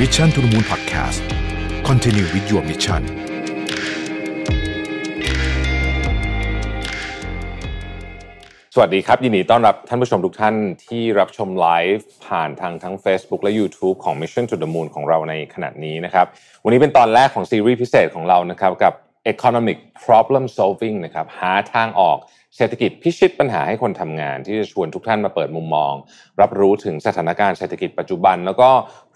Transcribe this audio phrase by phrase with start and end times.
[0.00, 1.20] Mission to the Moon Podcast
[1.88, 3.02] Continue with your mission
[8.74, 10.54] สวัสดีครับ ยินดีต้อนรับท่านผู้ชมทุกท่าน
[10.86, 16.26] ที่รับชมไลฟ์ผ่านทางทั้ง Facebook และ YouTube ของ Mission to the Moon ของเราในขณะนี้นะครับ
[16.64, 18.92] วันนี้เป็นตอนแรกของซีรีส์พิเศษของเรานะครับกับ
[19.32, 22.18] Economic Problem Solving นะครับหาทางออก
[22.56, 25.92] เศรษฐกิจพิชิตปัญหาให้คนทำงาน ที่จะชวนทุกท่านมาเปิดมุมมอง
[26.40, 28.68] รับรู้ถึงสถานการณ์เศรษฐกิจปัจจุบัน แล้วก็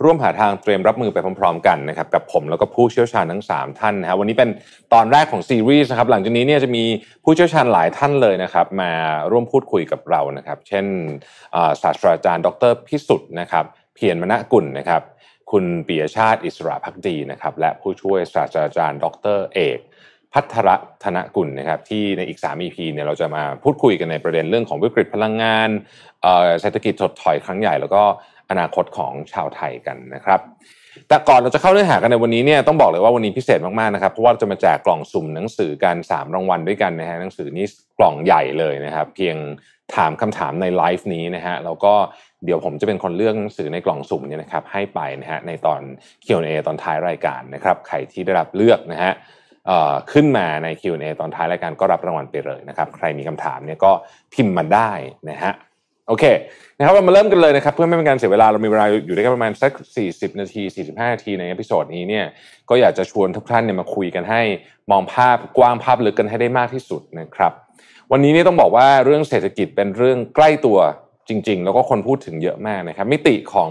[0.03, 4.51] ร่วมหาทางเตรียมรับมือไปพร้อมๆ กันนะครับกับผมแล้วก็ผู้เชี่ยวชาญทั้ง 3 ท่านนะครับวันนี้เป็น
[4.95, 6.85] ตอนแรกของซีรีส์นะครับหลังจากนี้เนี่ยจะมี
[7.25, 8.93] ผู้เชี่ยวชาญหลายท่านเลยนะครับมา
[9.31, 10.87] ร่วมพูดคุยกับเรานะครับเช่น
[11.83, 15.03] ศาสตราจารย์ ดรพิสุทธิ์นะครับเพียรมณกุลนะครับ
[15.51, 19.79] คุณปียชาติอิสระพักดีนะครับและผู้ช่วยศาสตราจารย์ ดรเอก
[20.33, 20.69] พัทร
[21.03, 25.69] ธนกุลนะครับที่ในอีก 3 EP เนี่ยเราจะมาพูดคุยกันในประเด็นเรื่องของวิกฤตพลังงาน
[26.61, 28.03] เศรษฐกิจถดถอยครั้งใหญ่ แล้วก็
[28.51, 30.41] อนาคตของชาวไทยกันนะครับ
[31.09, 37.67] แต่ก่อนเราจะเข้าเนื้อหากันในวันนี้เนี่ยต้องบอกเลยว่าวันนี้พิเศษมากๆนะครับเพราะว่าจะมาแจกกล่องสุ่มหนังสือกัน3รางวัลด้วยกันนะฮะหนังสือนี้
[37.99, 39.37] กล่องใหญ่เลยนะครับ เพียง
[39.95, 41.95] ถามคำถามในไลฟ์นี้นะฮะแล้วก็
[42.45, 45.81] เดี๋ยวผมจะเป็นคนเลือกหนังสือในกล่องสุ่มเนี่ยนะครับให้ไปนะฮะในตอน
[46.25, 49.13] Q&A ตอนท้ายรายการนะครับใครที่ได้รับเลือกนะฮะ
[50.13, 53.93] ขึ้นมาใน Q&A ตอนท้ายรายการก็รับรางวัลไปเลยนะครับใครมีคำถามเนี่ยก็
[54.35, 54.91] พิมพ์มาได้
[55.31, 55.53] นะฮะ
[56.09, 56.25] โอเค
[56.77, 59.73] นะครับเรามาเริ่มกันเลยนะครับเพื่อไม่เป็นการเสียเวลาเรามีเวลาอยู่ได้แค่ประมาณสัก
[60.07, 62.27] 40 นาที 45 นาทีใน episode นี้เนี่ย
[62.69, 64.43] ก็อยากจะชวนทุกท่านเนี่ยมาคุยกันให้
[64.91, 67.53] มองภาพกว้างภาพลึกกันให้ได้มากที่สุดนะครับ
[68.13, 70.79] วันนี้นี่ต้องบอกว่าเรื่องเศรษฐกิจเป็นเรื่องใกล้ตัว
[71.29, 73.71] จริง ๆ แล้วก็คนพูดถึงเยอะมากนะครับ มิติของ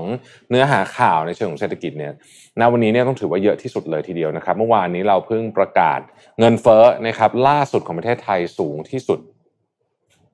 [0.50, 2.14] เนื้อหาข่าวในเชิงของเศรษฐกิจเนี่ย
[2.60, 6.00] ณวันนี้เนี่ยต้องถือว่าเยอะที่สุดเลยทีเดียวนะครับ เมื่อวานนี้เราเพิ่งประกาศ
[6.40, 9.20] เงินเฟ้อนะครับ ล่าสุดของประเทศไทยสูงที่สุด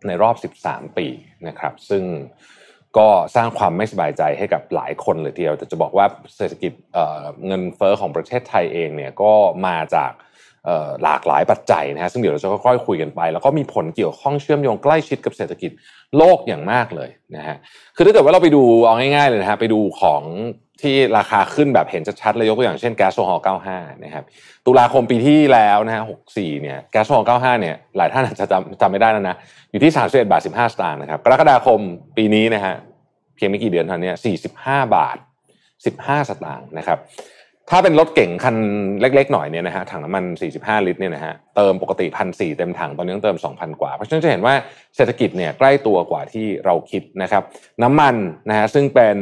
[0.08, 1.08] ในรอบ 13 ปี
[1.48, 2.04] นะครับ ซึ่ง
[2.98, 6.06] ก็สร้างความไม่สบายใจให้กับหลายคนเลยทีเดียวแต่จะบอกว่า
[6.38, 6.72] เศรษฐกิจ
[7.48, 9.34] เงินเฟ้อของประเทศไทยเองเนี่ยก็
[9.68, 10.12] มาจาก
[11.04, 15.72] หลากหลายปัจจัยนะฮะซึ่งเดี๋ยวเราจะค่อยๆคุยกันไป แล้วก็มีผลเกี่ยวข้องเชื่อมโยงใกล้ชิดกับเศรษฐกิจ
[16.18, 17.56] โลกอย่างมากเลยนะฮะ
[17.96, 20.22] คือถ้าเกิดว่าเราไปดูเอาง่ายๆเลยนะฮะไปดูของ
[20.82, 24.24] ที่ราคาขึ้นแบบเห็นชัดๆเลยยกตัวอย่างเช่นแก๊สโซฮอล์95 นะครับ
[24.66, 29.36] ตุลาคมปีที่แล้วนะฮะ64 เนี่ย แก๊สโซฮอล์95 เนี่ย หลายท่านอาจจะจำจำไม่ได้แล้วนะ
[29.72, 31.80] อยู่ที่ 31 บาท 15 สตางค์นะครับ กรกฎาคม
[32.18, 32.74] ปีนี้นะฮะ
[33.36, 34.12] เพียงไม่กี่เดือนเท่านี้
[34.50, 35.18] 45 บาท
[35.84, 36.98] 15 สตางค์นะครับ
[37.70, 38.56] ถ้าเป็นรถเก่งคัน
[39.02, 40.24] เล็กๆหน่อยเนี่ยนะฮะถังน้ำมัน
[40.56, 44.54] 45 ลิตรเนี่ยนะฮะเติมปกติพันสี่เต็มถังตอนนี้ต้องเติม 2,000 กว่า เพราะฉะนั้นจะเห็นว่า
[44.96, 47.44] เศรษฐกิจเนี่ยใกล้ตัวกว่าที่เราคิดนะครับ
[47.84, 48.16] น้ำมัน
[48.50, 49.18] นะฮะซึ่งเป็น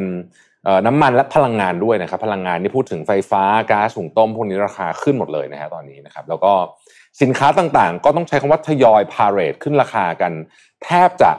[0.88, 6.54] น้ำมันและพลังงานด้วยนะครับพลังงานที่พูดถึงไฟฟ้าก๊าซหุงต้มพวกนี้ราคาขึ้นหมดเลยนะฮะตอนนี้นะครับแล้วก็
[7.22, 10.32] สินค้าต่างๆ ก็ต้องใช้คำว่าทยอยพาเรทขึ้นราคากัน
[10.84, 11.32] แทบจะ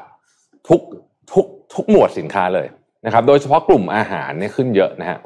[0.68, 0.80] ทุก
[1.32, 2.66] ทุกทุกหมวดสินค้าเลย
[3.06, 5.18] นะครับโดยเฉพาะกลุ่มอาหารเนี่ยขึ้นเยอะนะฮะ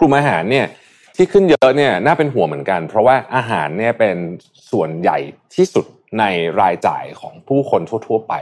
[0.00, 0.66] กลุ่มอาหารเนี่ย
[1.16, 4.16] ที่ขึ้นเยอะเนี่ยน่าเป็นห่วงเหมือนกัน เพราะว่าอาหารเนี่ยเป็น
[4.70, 5.18] ส่วนใหญ่
[5.54, 5.86] ที่สุด
[6.18, 6.24] ใน
[6.60, 8.34] รายจ่ายของผู้คนทั่ว ๆ ไป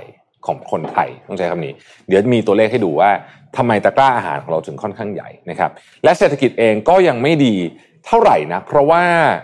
[0.46, 1.74] ของคนไทยต้องใช้คำนี้
[2.08, 3.10] เดี๋ยวมีตัวเลขให้ดูว่า
[3.56, 5.70] ทำไมตะกร้าอาหารของเราถึงค่อนข้างใหญ่นะครับ
[6.04, 7.54] และเศรษฐกิจเองก็ยังไม่ดี
[8.06, 9.02] เท่าไหร่นะเพราะว่า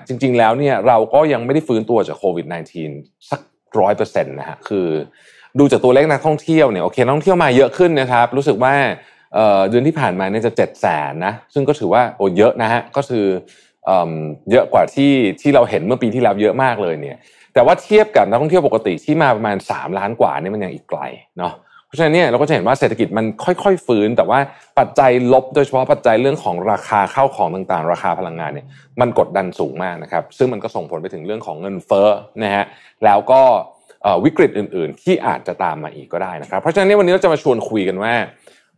[0.09, 2.47] จริง ๆ แล้วเนี่ยเราก็ยังไม่ได้ฟื้นตัวจากโควิด
[2.89, 3.41] -19 สัก
[3.81, 4.89] ร้อยเปอร์เซ็นต์นะฮะคือ
[5.59, 8.75] ดูจากตัวเลขนักท่องเที่ยวเนี่ยโอเคนักท่องเที่ยวมาเยอะขึ้นนะครับ รู้สึกว่า
[9.69, 13.27] เดือนที่ผ่านมาเนี่ยจะเจ็ดแสนนะซึ่งก็ถือว่าโอ้เยอะนะฮะก็คือ
[14.51, 17.19] เยอะกว่าที่ที่เราเห็นเมื่อปีที่แล้วเยอะมากเลยเนี่ย
[17.55, 21.01] แต่ว่าเทียบกับนักท่องเที่ยวปกติที่มาประมาณ 3 ล้านกว่านี่มันยังอีกไกล
[21.39, 21.55] เนาะ
[21.87, 24.39] เพราะฉะนั้นเนี่ยเราก็จะเห็นว่าเศรษฐกิจมันค่อยๆฟื้น แต่ว่า
[24.79, 28.67] ปัจจัยลบโดยเฉพาะปัจจัยเรื่องของราคาเข้าของต่างๆ ราคาพลังงานเนี่ย
[29.01, 32.09] มันกดดันสูงมากนะครับซึ่งมันก็ส่งผลไปถึงเรื่องของเงินเฟ้อ
[32.43, 32.65] นะฮะ
[33.05, 33.41] แล้วก็
[34.25, 38.13] วิกฤตอื่น ๆ ที่อาจจะตามมาอีกก็ได้นะครับ เพราะฉะนั้นวันนี้เราจะมาชวนคุยกันว่า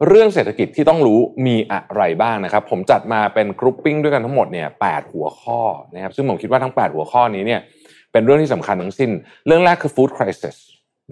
[0.07, 5.61] เรื่องเศรษฐกิจที่ต้องรู้มีอะไรบ้างนะครับ ผมจัดมาเป็นกรุ๊ปปิ้งด้วยกันทั้งหมดเนี่ยแหัวข้อ
[5.95, 7.61] นะครับซึ่งผมคิดว่าทั้ง 8 หัวข้อนี้เนี่ย
[8.13, 9.11] เป็นเรื่องที่สำคัญทั้งสิ้น
[9.47, 10.57] เรื่องแรกคือ food crisis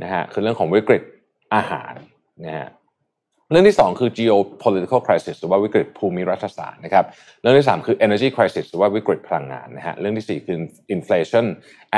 [0.03, 1.03] นะฮะคือเรื่องของวิกฤต
[1.55, 1.93] อาหาร
[2.47, 2.69] นะฮะ
[3.51, 7.05] เรื่องที่ 2 คือ geopolitical crisis หรือว่าวิกฤตภูมิรัฐศาสตร์นะครับ
[7.41, 10.59] เรื่องที่ 3 คือ energy crisis หรือว่าวิกฤตพลังงานนะฮะเรื่องที่ 4 คือ
[10.95, 11.47] inflation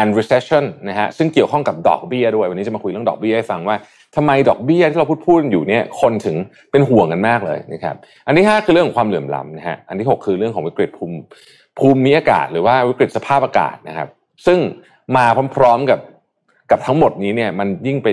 [0.01, 3.77] and recession นะฮะซึ่งเกี่ยวข้องกับดอกเบี้ยด้วย วันนี้จะมาคุยเรื่องดอกเบี้ยให้ฟังว่า
[4.17, 6.37] ทำไมดอกเบี้ยที่เราพูดพูดอยู่เนี่ยคนถึง
[6.71, 7.95] เป็นห่วงกันมากเลยนะครับ
[8.27, 11.17] อันที่5คือเรื่องของความเหลื่อมล้ำนะฮะอันที่ 6 คือเรื่องของวิกฤตภูมิ
[11.79, 14.09] ภูมิอากาศ หรือว่าวิกฤตสภาพอากาศนะครับ
[14.47, 14.59] ซึ่ง
[15.17, 15.27] มา
[15.57, 16.01] พร้อมๆกับ
[16.71, 18.09] กับทั้งหมดนี้เนี่ยมันยิ่งไป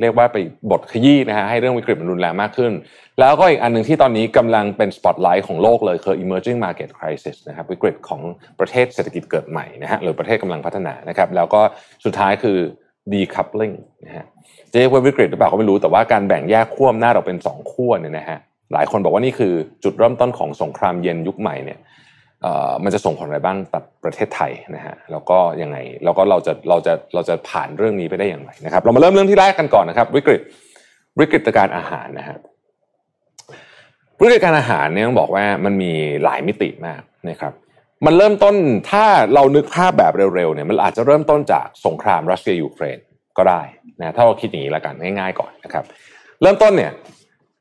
[0.00, 0.38] เรียกว่าไป
[0.70, 2.72] บทขยี้นะฮะให้เรื่องวิกฤตมันรุนแรงมากขึ้น
[3.20, 8.20] แล้วก็อีกอันหนึ่งที่ตอนนี้กำลังเป็นสปอตไลท์ของโลกเลยคือ emerging market crisis นะครับวิกฤตของ
[8.60, 11.60] ประเทศเศรษฐกิจเกิดใหม่นะฮะหรือประเทศกำลังพัฒนานะครับแล้วก็
[12.04, 12.58] สุดท้ายคือ
[13.12, 13.74] decoupling
[14.06, 14.24] นะฮะ
[14.72, 18.38] จะเรียกว่าวิกฤตหรือเปล่าก็ไม่รู้แต่ว่าการแบ่งแยกขั้วอำนาจออกเป็นสองขั้วเนี่ยนะฮะ
[18.72, 19.52] หลายคนบอกว่านี่คือ
[19.84, 21.78] จุดเริ่มต้นของสงครามเย็นยุคใหม่เนี่ย
[22.84, 30.40] มันจะส่งผลอะไรบ้างต่อประเทศไทยนะฮะแล้วก็ยังไงแล้วก็เราจะเราจะเราจะผ่านเรื่องนี้ไปได้อย่างไรนะครับเรามาเริ่มเรื่องที่แรกกันก่อนนะครับ วิกฤต
[31.20, 32.38] วิกฤตการอาหารนะฮะ
[34.20, 35.92] วิกฤตการอาหารเนี่ยต้องบอกว่ามันมี
[36.24, 37.52] หลายมิติมากนะครับ
[38.06, 38.54] มันเริ่มต้น
[38.90, 39.04] ถ้า
[39.34, 42.98] เรานึกภาพแบบเร็วๆเนี่ยมันอาจจะเริ่มต้นจากสงครามรัสเซียยูเครน
[43.38, 43.62] ก็ได้
[44.00, 45.84] นะถ้าเราคิดอย่างนี้ละกันง่ายๆก่อนนะครับ
[46.42, 46.92] เริ่มต้นเนี่ย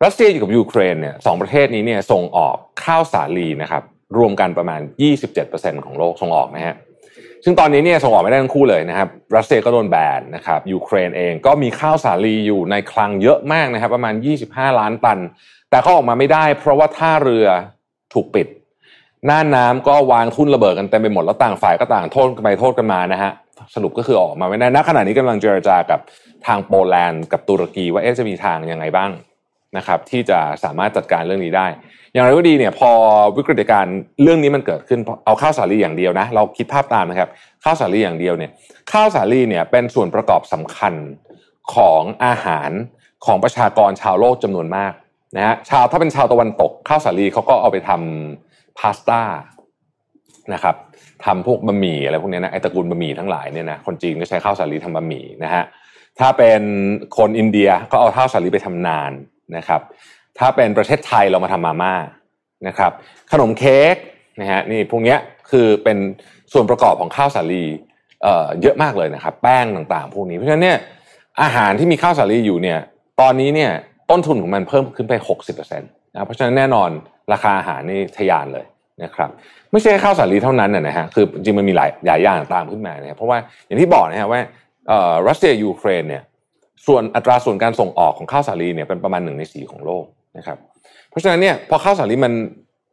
[0.04, 3.84] รัสเซียอยู่กับยูเครนเนี่ยสองประเทศนี้เนี่ยส่งออกข้าวสาลีนะครับ
[4.18, 4.82] รวมกันประมาณ
[5.34, 6.76] 27%ของโลกส่งออกนะฮะ
[7.44, 14.14] ซึ่งตอนนี้เนี่ยส่งออกไม่ได้ทั้งคู่เลยนะครับรัสเซียก็โดนแบนนะครับยูเครนเองก็มีข้าวสาลีอยู่ในคลังเยอะมากนะครับ ประมาณ
[14.48, 15.20] 25 ล้านตัน
[15.70, 17.48] แต่เขาออกมาไม่ได้ เพราะว่าท่าเรือ
[18.14, 18.48] ถูกปิด
[19.26, 23.32] หน้าน้ำก็วางทุ่นระเบิดกันเต็มไปหมดแล้วต่างฝ่ายก็ต่างโทษกันไปโทษกันมานะฮะ
[23.76, 26.00] สรุปก็คือออกมาไม่ได้ณขณะนี้กำลังเจรจากับ
[26.48, 29.12] ทางโปแลนด์กับตุรกีว่าเอ๊ะจะมีทางยังไงบ้าง
[29.78, 31.68] นะครับ ที่จะสามารถจัดการเรื่องนี้ได้
[32.14, 32.92] อย่างไรก็ดีเนี่ยพอ
[33.38, 33.86] วิกฤตการ
[34.24, 37.30] เรื่องนี้มันเกิดขึ้นเอาข้าวสาลีอย่างเดียวนะ เราคิดภาพตามนะครับ
[37.64, 38.52] ข้าวสาลีอย่างเดียวเนี่ย
[38.92, 40.94] ข้าวสาลีเนี่ยเป็นส่วนประกอบสำคัญ
[41.76, 42.72] ของอาหาร
[43.26, 44.94] ของประชากรชาวโลกจำนวนมาก
[45.36, 49.22] นะฮะชาวถ้าเป็นชาวตะวันตกข้าวสาลีเขาก็เอาไปทำ พาสต้า
[50.54, 50.76] นะครับ
[51.26, 55.64] ทำพวกบะหมี่อะไรพวกนี้นะไอตระกูลบะหมี่ทั้งหลายเนี่ยนะคนจีนก็ใช้ข้าวสาลีทำบะหมี่นะฮะ
[56.20, 56.62] ถ้าเป็น
[57.18, 59.12] คนอินเดียก็เอาข้าวสาลีไปทำนาน
[59.58, 59.82] นะครับ
[60.40, 61.94] ถ้าเป็นประเทศไทยเรามาทำมาม่า
[62.68, 62.92] นะครับ
[63.32, 63.96] ขนมเค้ก
[64.40, 65.16] นะฮะนี่พวกนี้
[65.50, 65.98] คือเป็น
[66.54, 67.66] ส่วนประกอบของข้าวสาลี
[68.24, 70.78] เอ่อเยอะมากเลยนะครับ แป้งต่างๆ พวกนี้เพราะฉะนั้นเนี่ย
[71.42, 72.80] อาหารที่มีข้าวสาลีอยู่เนี่ย
[73.22, 73.72] ตอนนี้เนี่ย
[74.10, 75.14] ต้นทุนของมันเพิ่มขึ้นไป
[75.60, 76.90] 60% นะเพราะฉะนั้นแน่นอน
[77.34, 78.66] ราคาอาหารนี่ทะยานเลย
[79.04, 79.30] นะครับ
[79.72, 83.38] ไม่ใช่ข้าวสาลีเท่านั้นนะฮะคือจริงมันมีหลายหลายอย่างตามขึ้นมาเนี่ยเพราะว่า
[83.68, 84.40] อย่างที่บอกนะฮะว่า
[85.28, 86.24] รัสเซียยูเครนเนี่ย
[86.88, 90.06] ส่วนอัตราส่วนการส่งออกของข้าวสาลีเนี่ยเป็นประมาณหนึ่งในสี่ของโลก
[90.38, 90.58] นะครับ
[91.10, 92.34] เพราะฉะนั้นเนี่ยพอข้าวสาลีมัน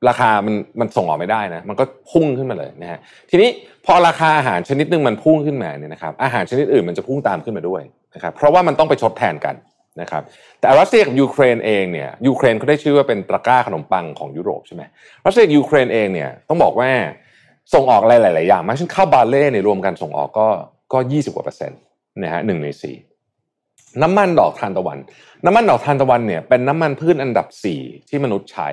[0.08, 2.98] ราคามันมันส่งออกไม่ได้นะมันก็พุ่งขึ้นมาเลยนะฮะ
[3.30, 3.48] ทีนี้
[3.86, 7.82] พอราคาอาหารชนิดหนึ่งมันพุ่งขึ้นมาเนี่ยนะครับอาหารชนิดอื่นมันจะพุ่งตามขึ้นมาด้วย
[8.14, 9.54] นะครับเพราะว่ามันต้องไปชดแทนกัน
[10.00, 10.22] นะครับ
[10.60, 14.82] แต่รัสเซียกับยูเครนเองเนี่ยยูเครนเขาได้ชื่อว่าเป็นตะกร้าขนมปังของยุโรปใช่ไหม
[15.26, 16.90] รัสเซียยูเครนเองเนี่ยต้องบอกว่า
[17.74, 20.48] ส่งออกอะไรหลาย ๆ อย่างมากเช่นข้าวบาเล่เนี่ยรวมกันส่งออกก็
[20.92, 21.80] ก็ยี่สิบกว่าเปอร์เซ็นต์
[22.22, 22.96] นะฮะหนึ่งในสี่
[24.02, 24.98] น้ำมันดอกทานตะวัน
[25.44, 27.46] น้ำมันดอกทานตะวันเนี่ยเป็นน้ำมันพืชอันดับ
[27.78, 28.68] 4ที่มนุษย์ใช้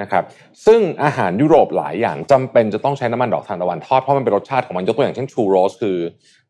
[0.00, 0.24] นะครับ
[0.66, 5.96] ซึ่งอาหารยุโรปหลายอย่างจำเป็นจะต้องใช้น้ำมันดอกทานตะวันทอดเพราะมันเป็นรสชาติของมันยกตัวอย่างเช่นชูโรสคือ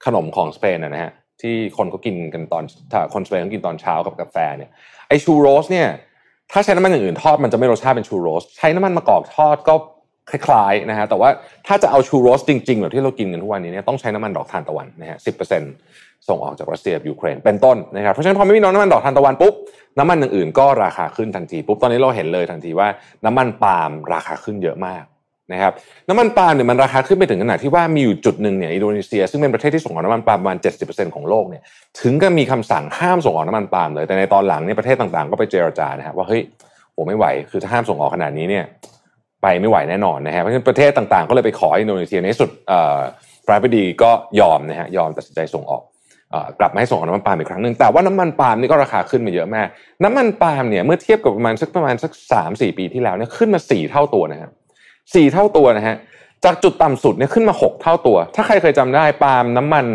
[0.05, 4.71] ขนมของสเปนนะฮะ ที่คนเขากินกันตอนถ้าคนสเปนเขากินตอนเช้ากับกาแฟเนี่ย
[5.09, 5.89] ไอชูโรสเนี่ย
[6.53, 9.75] ถ้าใช้น้ำมันอย่างอื่นทอดมันจะไม่รสชาติเป็นชูโรส ใช้น้ำมันมะกอกทอดก็
[10.31, 11.31] คล้ายๆนะฮะแต่ว่า
[11.67, 15.73] ถ้าจะเอาชูโรสจริงๆแบบที่เรากินกันทุกวันนี้เนี่ยต้องใช้น้ำมันดอกทานตะวันนะฮะสิบเปอร์เซ็นต์
[16.29, 19.55] ส่งออกจากรัสเซียยูเครนเป็นต้นนะครับเพราะฉะนั้นพอไม่มีน้ำมันดอกทานตะวันปุ๊บ
[19.99, 22.89] น้ำมันอย่างอื่นก็ราคาขึ้นทันทีปุ๊บตอนนี้เราเห็นเลยทันทีว่า
[23.25, 25.05] น้ำมันปาล์มราคาขึ้นเยอะมาก
[25.53, 25.73] นะครับ
[26.09, 31.63] น้ำมันปาล์มเนี่ยมันราคาขึ้นไปถึงขนาดที่ว่ามีอยู่จุดหนึ่งเนี่ยอินโดนีเซียซึ่งเป็นประเทศที่ส่งออกน้ำมันปาล์มประมาณ 70%ของโลกเนี่ย
[32.01, 36.43] ถึงก็มีคำสั่งห้ามส่งออกน้ำมันปาล์มเลยแต่ในตอนหลังเนี่ยประเทศต่างๆ ก็ไปเจรจานะครับว่าเฮ้ย
[36.93, 38.65] โอ้ไม่ไหว คือถ้าห้ามส่งออกขนาดนี้เนี่ย
[39.43, 42.51] ไปไม่ไหวแน่นอนนะฮะเพราะฉะนั้นประเทศต่างๆ ก็เลยไปขออินโดนีเซียในสุด
[43.47, 44.11] ปรานาธิบดีก็
[44.41, 45.83] ยอมนะฮะยอมตัดสินใจส่งออก
[46.61, 49.67] กลับมาให้ส่งออกน้ำมันปาล์มอีกครั้งหนึ่งแต่ว่าน้ำมันปาล์มนี่ก็ราคาขึ้นมาเยอะมาก
[50.05, 54.51] น้ำมันปาล์มเนี่ยเมื่อเทียบกับประมาณสักประมาณสักสามสี่ปีที่แล้วเนี่ยขึ้นมาสี่เท่าตัวนะครับ
[55.15, 55.97] สี่เท่าตัวนะฮะ
[56.45, 59.87] จากจุดต่ำสุดเนี่ยขึ้นมาหกเท่าตัว ถ้าใครเคยจำได้ปาล์มน้ำมัน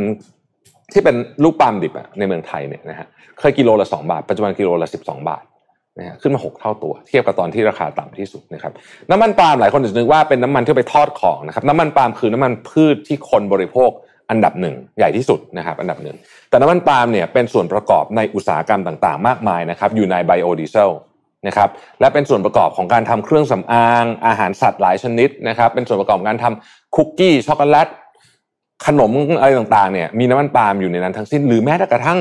[0.94, 3.08] ที่เป็นลูกปาล์มดิบอะในเมืองไทยเนี่ยนะฮะ
[3.40, 5.44] เคยกิโลละสองบาท ปัจจุบันกิโลละสิบสองบาท
[6.00, 8.72] นะฮะขึ้นมาหกเท่าตัว เทียบกับตอนที่ราคาต่ำที่สุดนะครับ
[9.12, 13.90] น้ำมันปาล์มหลายคนจะนึกว่าเป็นน้ำมันที่ไปทอดของนะครับน้ำมันปาล์มคือน้ำมันพืชที่คนบริโภค
[14.30, 16.16] อันดับหนึ่งใหญ่ที่สุดนะครับอันดับหนึ่ง
[16.50, 20.92] แต่น้ำมันปาล์มเนี่ยเป็นส่วนประกอบในอุตสาหกรรมต่างๆ มากมายนะครับอยู่ในไบโอดีเซล
[21.48, 27.88] นะครับและเป็นส่วนประกอบของการทำเครื่องสำอางอาหารสัตว์หลายชนิดนะครับเป็นส่วนประกอบการทำคุกกี้ช็อกโกแลต
[28.86, 32.20] ขนมอะไรต่างๆเนี่ยมีน้ำมันปาล์มอยู่ในนั้นทั้งสิ้น หรือแม้แต่กระทั่ง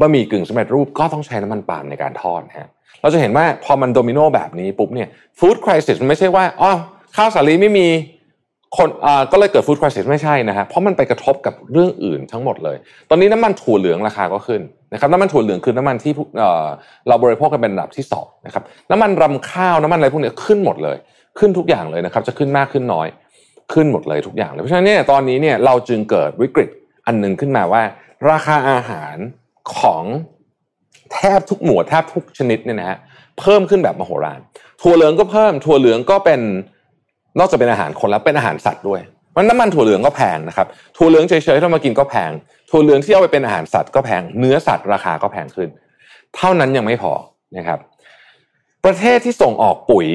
[0.00, 2.68] บะหมี่กึ่งสำเร็จรูปก็ต้องใช้น้ำมันปาล์มในการทอดนะฮะ
[3.00, 6.72] เราจะเห็นว่าพอมันโดมิโนแบบนี้ปุ๊บเนี่ยฟู้ดคริสิสมันไม่ใช่ว่าอ๋อ
[7.16, 7.86] ข้าวสาลีไม่มี
[8.76, 12.76] คนอ่าก็เลยเกิดฟู้ดคริสิสไม่ใช่นะฮะเพราะมันไปกระทบกับเรื่องอื่นทั้งหมดเลย
[13.10, 14.60] ตอนนี้น้ำมันถั่วเหลืองราคาก็ขึ้น
[14.92, 16.66] นะครับน้ำมันถั่วเหลืองคือน้ำมันที่เอ่อ
[17.08, 20.96] เราบริโภคกันเป็นระดับที่สองนะครับน้ำมันรำข้าวน้ำมันอะไรพวกนี้ขึ้นหมดเลย
[21.38, 23.08] ขึ้นทุกอย่างเลยนะครับ จะขึ้นมากขึ้นน้อย
[23.72, 26.70] ขึ้นหมดเลยทุกอย่างเลยเพราะฉะนั้นเนี่ยตอนนี้เนี่ยเราจึงเกิดวิกฤต
[27.06, 27.82] อันหนึ่งขึ้นมาว่า
[28.30, 29.16] ราคาอาหาร
[29.78, 30.04] ของ
[31.12, 32.98] แทบทุกหมวดแทบทุกชนิดเนี่ยนะฮะ
[33.40, 34.40] เพิ่มขึ้นแบบมโหฬาร
[34.82, 36.40] ถั่วเหลืองก็เพิ่มถั่วเหลืองก็เป็น
[37.38, 39.00] นอกจากเป็นอาหารคนแล้วเป็นอาหารสัตว์ด้วย
[39.36, 42.30] มันน้ำมันถั่วเหลืองก็แพงนะครับถั่วเหลืองเฉยๆถ้ามากินก็แพง
[42.72, 45.68] ถั่วเหลืองที่เอาไปเป็นอาหารสัตว์ก็แพง เนื้อสัตว์ราคาก็แพงขึ้น
[46.36, 47.12] เท่านั้นยังไม่พอ
[47.56, 47.78] นะครับ
[48.84, 50.08] ประเทศที่ส่งออกปุ๋ย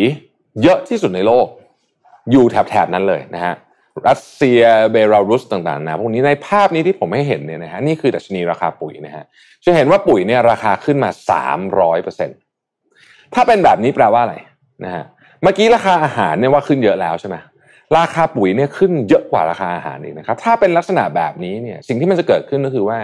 [0.64, 1.48] เยอะที่สุดในโลก
[2.32, 3.54] อยู่แถบๆนั้นเลยนะฮะ
[4.08, 4.62] รัสเซีย
[4.92, 9.24] เบลารุสต่างๆนะพวกนี้ในภาพนี้ที่ผมให้เห็นเนี่ยนะฮะนี่คือดัชนีราคาปุ๋ยนะฮะ
[9.66, 11.10] จะเห็นว่าปุ๋ยเนี่ยราคาขึ้นมา
[11.58, 12.30] 300เปอร์เซ็น
[13.34, 14.36] ถ้าเป็นแบบนี้แปลว่าอะไร
[14.86, 15.04] นะฮะ
[15.42, 17.36] เมื่อกี้ราคาอาหารเนี่ยว่าขึ้นเยอะแล้วใช่ไหม
[17.98, 23.00] ราคาปุ๋ยเนี่ยขึ้นเยอะกว่าราคาอาหารอีกนะครับ ถ้าเป็นลักษณะแบบนี้เนี่ยสิ่งที่มันจะเกิดขึ้นก็คือว่า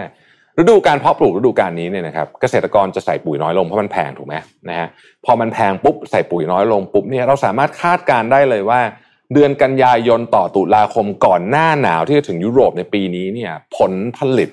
[0.58, 4.34] ฤดูการเพาะปลูกฤดูการนี้เนี่ยนะครับเกษตรกรจะใส่ปุ๋ยน้อยลงเพราะมันแพงถูกไหม
[4.68, 4.88] นะฮะ
[5.24, 8.80] พอมันแพงปุ๊บใส่ปุ๋ยน้อยลงปุ๊บเนี่ยเราสามารถคาดการได้เลยว่า
[9.32, 14.50] เดือนกันยายนต่อตุลาคมก่อนหน้าหนาวที่จะถึงยุโรปในปีนี้เนี่ยผลผลิต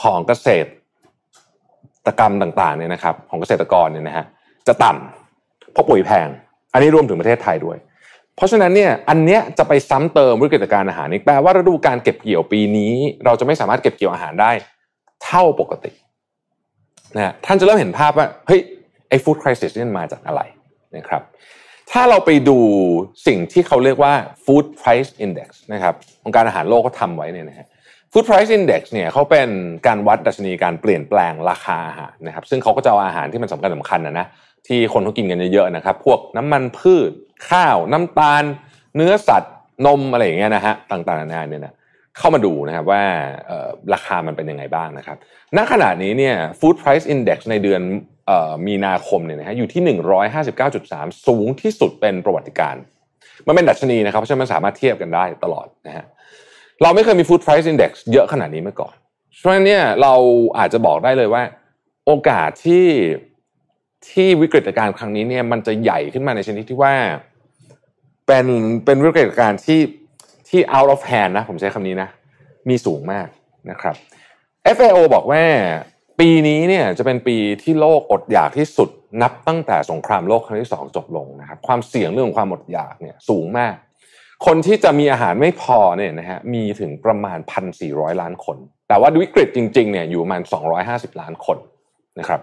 [0.00, 4.24] ของเกษตรกรรมต่างๆเนี่ยนะครับของเกษตรกรเนี่ยนะฮะ
[4.68, 6.28] จะต่ำเพราะปุ๋ยแพง
[6.72, 7.76] อันนี้รวมถึงประเทศไทยด้วย
[8.40, 12.92] เพราะฉะนั้นเนี่ยอันเนี้ยจะไปซ้ำเติมวิกฤตการอาหารนี่แปลว่าฤดูการเก็บเกี่ยวปีนี้
[13.24, 14.52] เราจะไม่สามารถเก็บเกี่ยวอาหารได้
[15.24, 15.92] เท่าปกติ
[17.16, 18.60] นะท่านจะเริ่มเห็นภาพว่าเฮ้ย
[19.08, 20.40] ไอ้ฟู้ดคริสิสนี่มาจากอะไร
[20.96, 21.22] นะครับ
[21.90, 22.58] ถ้าเราไปดู
[23.26, 25.94] สิ่งที่เขาเรียกว่า Food Price Index นะครับ
[26.24, 27.66] องค์การอาหารโลกเขาทำไว้เนี่ยนะฮะ
[28.12, 29.48] Food Price Index เนี่ยเขาเป็น
[29.86, 34.26] การวัดดัชนีการเปลี่ยนแปลงราคาอาหารนะครับซึ่งเขาก็จะเอาอาหารที่มันสำคัญสำคัญนะนะ
[34.66, 37.10] ที่คนเขากินกันเยอะๆนะครับ พวกน้ำมันพืช
[37.48, 38.42] ข้าวน้ำตาล
[38.96, 39.54] เนื้อสัตว์
[39.86, 41.74] นมอะไรอย่างเงี้ยนะฮะต่างๆนานาเนี่ยนะ
[42.18, 43.02] เข้ามาดูนะครับว่า
[43.94, 45.16] ราคามันเป็นยังไงบ้างนะครับ
[45.56, 47.82] ณขณะนี้เนี่ย Food Price Index ในเดือน
[48.66, 49.82] มีนาคมเนี่ยนะฮะอยู่ที่
[50.54, 52.76] 159.3 สูงที่สุดเป็นประวัติการ
[53.46, 56.04] มันเป็นดัชนีนะครับเพราะฉะนั้นมันสามารถเทียบกันได้ตลอดนะฮะ
[56.82, 58.94] เราไม่เคยมี Food Price Index เยอะขนาดนี้มาก่อน
[59.38, 60.14] เพราะฉะนั้นเนี่ยเรา
[60.58, 61.42] อาจจะบอกได้เลยว่า
[62.06, 62.86] โอกาสที่
[64.10, 66.94] ที่วิกฤตการณ์ครั้งนี้เนี่ยมันจะใหญ่ขึ้นมาในชนิดที่ว่า
[68.30, 68.48] เป็น
[68.86, 69.80] เป็นวิกฤตการณ์ที่
[70.48, 72.08] ที่ out of hand นะผมใช้คำนี้นะ
[72.68, 73.26] มีสูงมาก
[73.70, 73.94] นะครับ
[74.76, 75.42] FAO บอกว่า
[76.20, 78.88] ปีนี้เนี่ยจะเป็นปีที่โลกอดอยากที่สุด
[79.22, 83.74] นับตั้งแต่สงครามโลกครั้งที่สองจบลงนะครับความเสี่ยงเรื่องของความอดอยากเนี่ยสูงมาก
[84.46, 87.38] คนที่จะมีอาหารไม่พอเนี่ยนะฮะมีถึงประมาณ
[87.80, 88.56] 1,400 ล้านคน
[88.88, 90.42] แต่ว่าวิกฤตจริงๆเนี่ยอยู่ประมาณ
[90.80, 91.58] 250 ล้านคน
[92.20, 92.40] นะครับ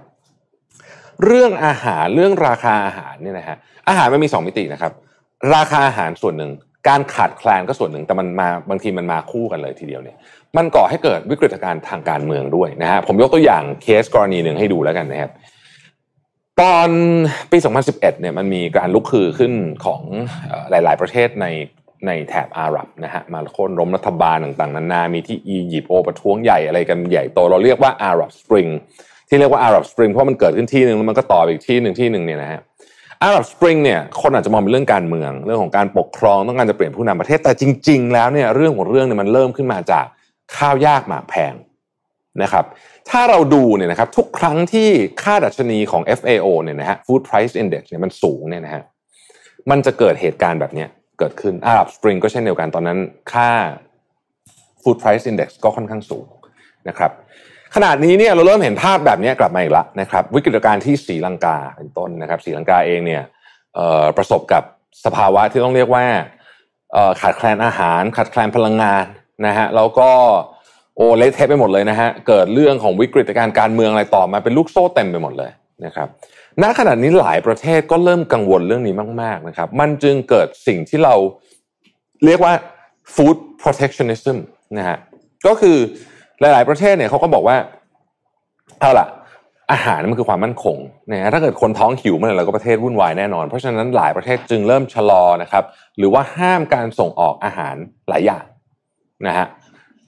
[1.23, 4.93] เรื่องอาหารเรื่องราคาอาหารเนี่ยนะฮะอาหารมันมี 2 มิตินะครับ
[5.55, 6.51] ราคาอาหารส่วนหนึ่ง
[6.89, 10.17] การขาดแคลนก็ส่วนหนึ่งแต่มันมาบางทีมันมาคู่กันเลยทีเดียวเนี่ย
[10.57, 15.31] มันก่อให้เกิดวิกฤตการณ์ทางการเมืองด้วยนะฮะผมยกตัวอย่างเคสกรณีหนึ่งให้ดูแล้วกันนะครับ
[16.61, 16.89] ตอน
[17.51, 19.53] ปี 2011 เนี่ยมันมีการลุกคือขึ้น
[19.85, 20.01] ของ
[20.69, 21.45] หลาย ๆ ประเทศใน
[22.07, 28.67] ในแถบอาหรับนะฮะมาโค่นล้มรัฐบาลต่าง ๆ นานา มีที่อียิปต์โอประท้วงใหญ่อะไรกันใหญ่โตเราเรียกว่าอาหรับสปริง
[29.29, 32.61] ที่เรียกว่าอาหรับสปริงเพราะมันเกิดขึ้นที่หนึ่งแล้วมันก็ต่ออีกที่หนึ่งที่หนึ่งเนี่ยนะฮะ
[33.23, 40.05] อาหรับสปริงเนี่ยคนอาจจะมองเป็นเรื่องการเมือง เรื่องของการปกครองต้องการจะเปลี่ยนผู้นำประเทศแต่จริง ๆ แล้วเนี่ยเรื่องของเรื่องเนี่ยมันเริ่มขึ้นมาจาก
[40.55, 41.53] ข้าวยากหมากแพง
[42.43, 42.65] นะครับ
[43.09, 44.89] ถ้าเราดูเนี่ยนะครับทุกครั้งที่
[45.23, 48.83] ค่าดัชนีของ FAO เนี่ยนะฮะ Food Price Index เนี่ยมันสูงเนี่ยนะฮะ
[49.71, 50.85] มันจะเกิดเหตุการณ์แบบนี้
[51.19, 52.99] เกิดขึ้นอาหรับสปริงก็เช่นเดียวกันตอนนั้น
[53.33, 53.49] ค่า
[54.81, 56.27] Food Price Index ก็ค่อนข้างสูง
[56.89, 57.11] นะครับ
[57.75, 63.23] ขนาดนี้เนี่ยเราเริ่มเห็นภาพแบบนี้กลับมาอีกแล้วนะครับ วิกฤตการณ์ที่ศรีลังกาเป็นต้นนะครับศรีลังกาเองเนี่ย
[64.17, 64.63] ประสบกับ
[65.05, 66.05] สภาวะที่ต้องเรียกว่า
[67.21, 69.05] ขาดแคลนอาหาร ขาดแคลนพลังงาน
[69.45, 70.09] นะฮะแล้วก็
[70.97, 75.51] โอเละเทะไปหมดเลยนะฮะเกิดเรื่องของวิกฤตการณ์การเมืองอะไรต่อมาเป็นลูกโซ่เต็มไปหมดเลย
[75.85, 76.07] นะครับ
[76.61, 81.15] ณขณะนี้หลายประเทศก็เริ่มกังวลเรื่องนี้มาก ๆนะครับ มันจึงเกิดสิ่งที่เรา
[82.25, 82.53] เรียกว่า
[83.15, 84.37] food protectionism
[84.77, 84.97] นะฮะ
[85.47, 85.77] ก็คือ
[86.39, 87.57] หลาย ๆ ประเทศเนี่ยเขาก็บอกว่า
[88.79, 89.07] เอาล่ะ
[89.71, 90.77] อาหารมันคือความมั่นคง
[91.11, 95.63] นะถ้าเกิดคนท้องหิวเมื่อไหร่เราก็ประเทศวุ่นวายแน่นอน เพราะฉะนั้นหลายประเทศจึงเริ่มชะลอนะครับ
[95.97, 97.75] หรือว่าห้ามการส่งออกอาหาร
[98.09, 98.43] หลายอย่าง
[99.27, 99.45] นะฮะ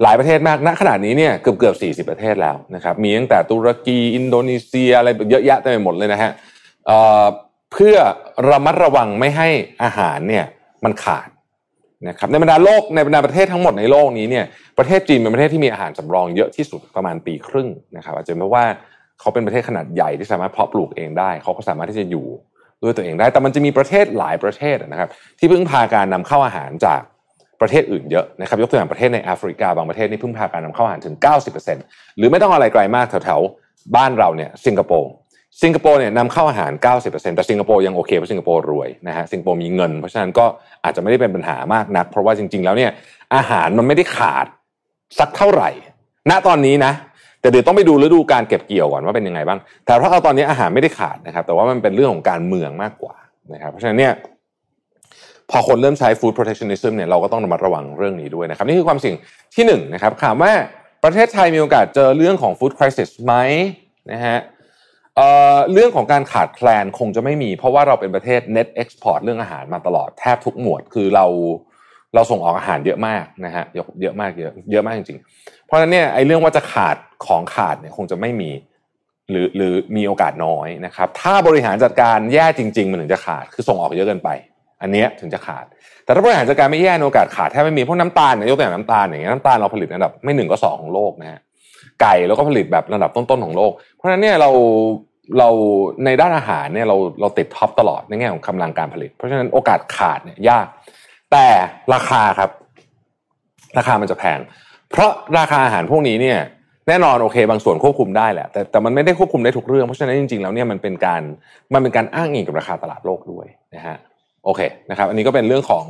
[0.03, 6.31] หลายประเทศมากณขณะนี้เนี่ยเกือบเกือบสี่สิบประเทศแล้วนะครับ มีตั้งแต่ตุรกีอินโดนีเซียอะไรเยอะแยะเต็มไปหมดเลยนะฮะ
[7.74, 7.95] เพื่อ
[8.50, 9.50] ระมัดระวังไม่ให้
[9.83, 10.45] อาหารเนี่ย
[10.83, 11.27] มันขาด
[12.08, 14.46] นะครับในบรรดาโลกในบรรดาประเทศทั้งหมดในโลกนี้เนี่ย
[14.77, 18.65] ประเทศจีนเป็นประเทศที่มีอาหารสำรองเยอะที่สุดประมาณปีครึ่งนะครับอาจจะเพราะว่า
[19.20, 22.25] เขาเป็นประเทศขนาดใหญ่ที่สามารถเพาะปลูกเองได้ เขาก็สามารถที่จะอยู่
[22.84, 27.01] ด้วยตัวเองได้ แต่มันจะมีประเทศหลายประเทศนะครับที่พึ่งพาการนำเข้าอาหารจาก
[27.62, 31.15] ประเทศอื่นเยอะนะครับยกตัวอย่างประเทศในแอฟริกาบางประเทศนี่พึ่งพาการนำเข้าอาหารถึง
[31.65, 35.12] 90%หรือไม่ต้องอะไรไกลมากแถวๆบ้านเราเนี่ยสิงคโปร์
[35.63, 36.72] สิงคโปร์เนี่ยนำเข้าอาหาร
[37.03, 40.46] 90%แต่สิงคโปร์ยังโอเคเพราะสิงคโปร์รวยนะฮะสิงคโปร์มีเงิน เพราะฉะนั้นก็
[40.84, 42.91] อาจจะไม่ได้เป็นปัญหามากนัก เพราะว่าจริง ๆ แล้วเนี่ย
[43.36, 44.46] อาหารมันไม่ได้ขาด
[45.20, 45.70] สักเท่าไหร่
[46.29, 46.94] ณตอนนี้นะ
[47.41, 53.15] แต่เดี๋ยวต้องไปดูฤดูการเก็บเกี่ยวก่อนว่าเป็นยังไงบ้าง แต่เพราะเอาตอนนี้อาหารไม่ได้ขาดนะครับ แต่ว่ามันเป็นเรื่องของการเมืองมากกว่า
[53.53, 54.13] นะครับเพราะฉะนั้นเนี่ย
[55.51, 59.15] พอคนเริ่มใช้ food protectionism เนี่ยเราก็ต้องระมัดระวังเรื่องนี้ด้วยนะครับ นี่คือความสิ่ง
[59.56, 60.51] ที่หนึ่งนะครับถามว่า
[61.03, 63.34] ประเทศไทยมีโอกาสเจอเรื่องของ food crisis ไหม
[64.12, 64.38] นะฮะ
[65.16, 71.25] เเรื่องของการขาดแคลนคงจะไม่มี เพราะว่าเราเป็นประเทศ net export เรื่องอาหารมาตลอดแทบทุกหมวดคือเรา
[72.16, 73.66] เราส่งออกอาหารเยอะมากนะฮะ
[74.01, 78.51] เยอะมากเยอะเยอะมากจริงๆ เพราะฉะนั้นเนี่ยไอ้เรื่องว่าจะขาดของขาดเนี่ยคงจะไม่มี
[79.30, 84.30] หรือหรือมีโอกาสน้อยนะครับ ถ้าบริหารจัดการแย่จริง ๆ มันถึงจะขาดคือส่งออกเยอะเกินไป
[84.82, 85.66] อันเนี้ยถึงจะขาด
[86.06, 91.39] แต่ถ้าบริหารจัดการไม่แย่โอกาสขาดแทบไม่มีพวกน้ำตาลเนี่ยยกตัวอย่างน้ำตาลอย่างเงี้ยน้ำตาลเราผลิตอันดับไม่หนึ่งก็สองของโลกนะฮะ
[92.01, 94.51] ไก่แล้วก็ผลิตแบบระดับต้นๆของโลก เพราะฉะนั้นเนี่ยเรา
[95.39, 95.50] เรา
[96.06, 100.68] ในด้านอาหารเนี่ยเราเราติดท็อปตลอดในแง่ของกำลังการผลิต เพราะฉะนั้นโอกาสขาดเนี่ยยาก
[101.32, 101.48] แต่
[101.94, 102.50] ราคาครับ
[103.77, 104.39] ราคามันจะแพง
[104.91, 106.39] เพราะราคาอาหารพวกนี้เนี่ย
[106.88, 111.22] แน่นอนโอเค บางส่วนควบคุมได้แหละแต่แต่มันไม่ได้ควบคุมได้ทุกเรื่องเพราะฉะนั้นจริงๆแล้วเนี่ยมันเป็นการ
[111.74, 113.98] มันเป็นการอ้างอิงกับราคาตลาดโลกด้วยนะฮะ
[114.46, 115.86] โอเคนะครับ อันนี้ก็เป็นเรื่องของ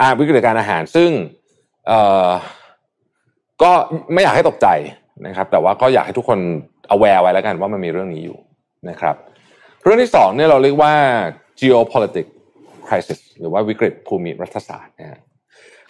[0.00, 1.10] อาวิกฤตการอาหารซึ่ง
[1.86, 2.28] เอ่อ
[3.62, 3.72] ก็
[4.14, 4.66] ไม่อยากให้ตกใจ
[5.26, 6.38] นะครับ แต่ว่าก็อยากให้ทุกคน
[6.94, 8.38] aware ไว้แล้วกันว่ามันมีเรื่องนี้อยู่
[8.90, 9.16] นะครับ
[9.82, 10.92] เรื่องที่สองเนี่ยเราเรียกว่า
[11.60, 12.32] geopolitics
[12.86, 15.20] crisis หรือว่าวิกฤตภูมิรัฐศาสตร์นะฮะ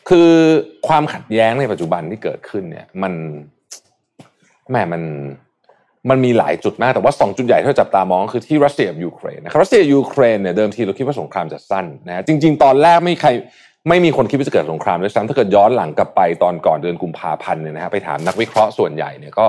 [0.08, 0.30] คือ
[0.88, 3.12] ความขัดแย้งในปัจจุบันที่เกิดขึ้นเนี่ยมัน
[4.70, 5.02] แหมมัน
[6.10, 13.30] มันมีหลายจุดมากแต่ว่าสองจุดใหญ่ที่เราจับตามองคือที่รัสเซียกับยูเครนนะครับรัสเซียยูเครนเนี่ยเดิมทีเราคิดว่าสงครามจะสั้นนะจริง ๆ ตอนแรกไม่ใคร
[13.88, 19.46] ไม่มีคนคิดว่าจะเกิดสงครามด้วยซ้ำถ้าเกิดย้อนหลังกลับไปตอนก่อนเดือนกุมภาพันธ์เนี่ยนะฮะไปถามนักวิเคราะห์ส่วนใหญ่เนี่ยก็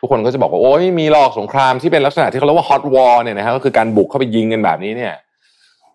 [0.00, 5.14] ทุกคนก็จะบอกว่าโอ้ยไม่มีหรอกสงครามที่เป็นลักษณะที่เขาเรียกว่า hot war เนี่ยนะฮะก็คือการบุกเข้าไปยิงกันแบบนี้เนี่ย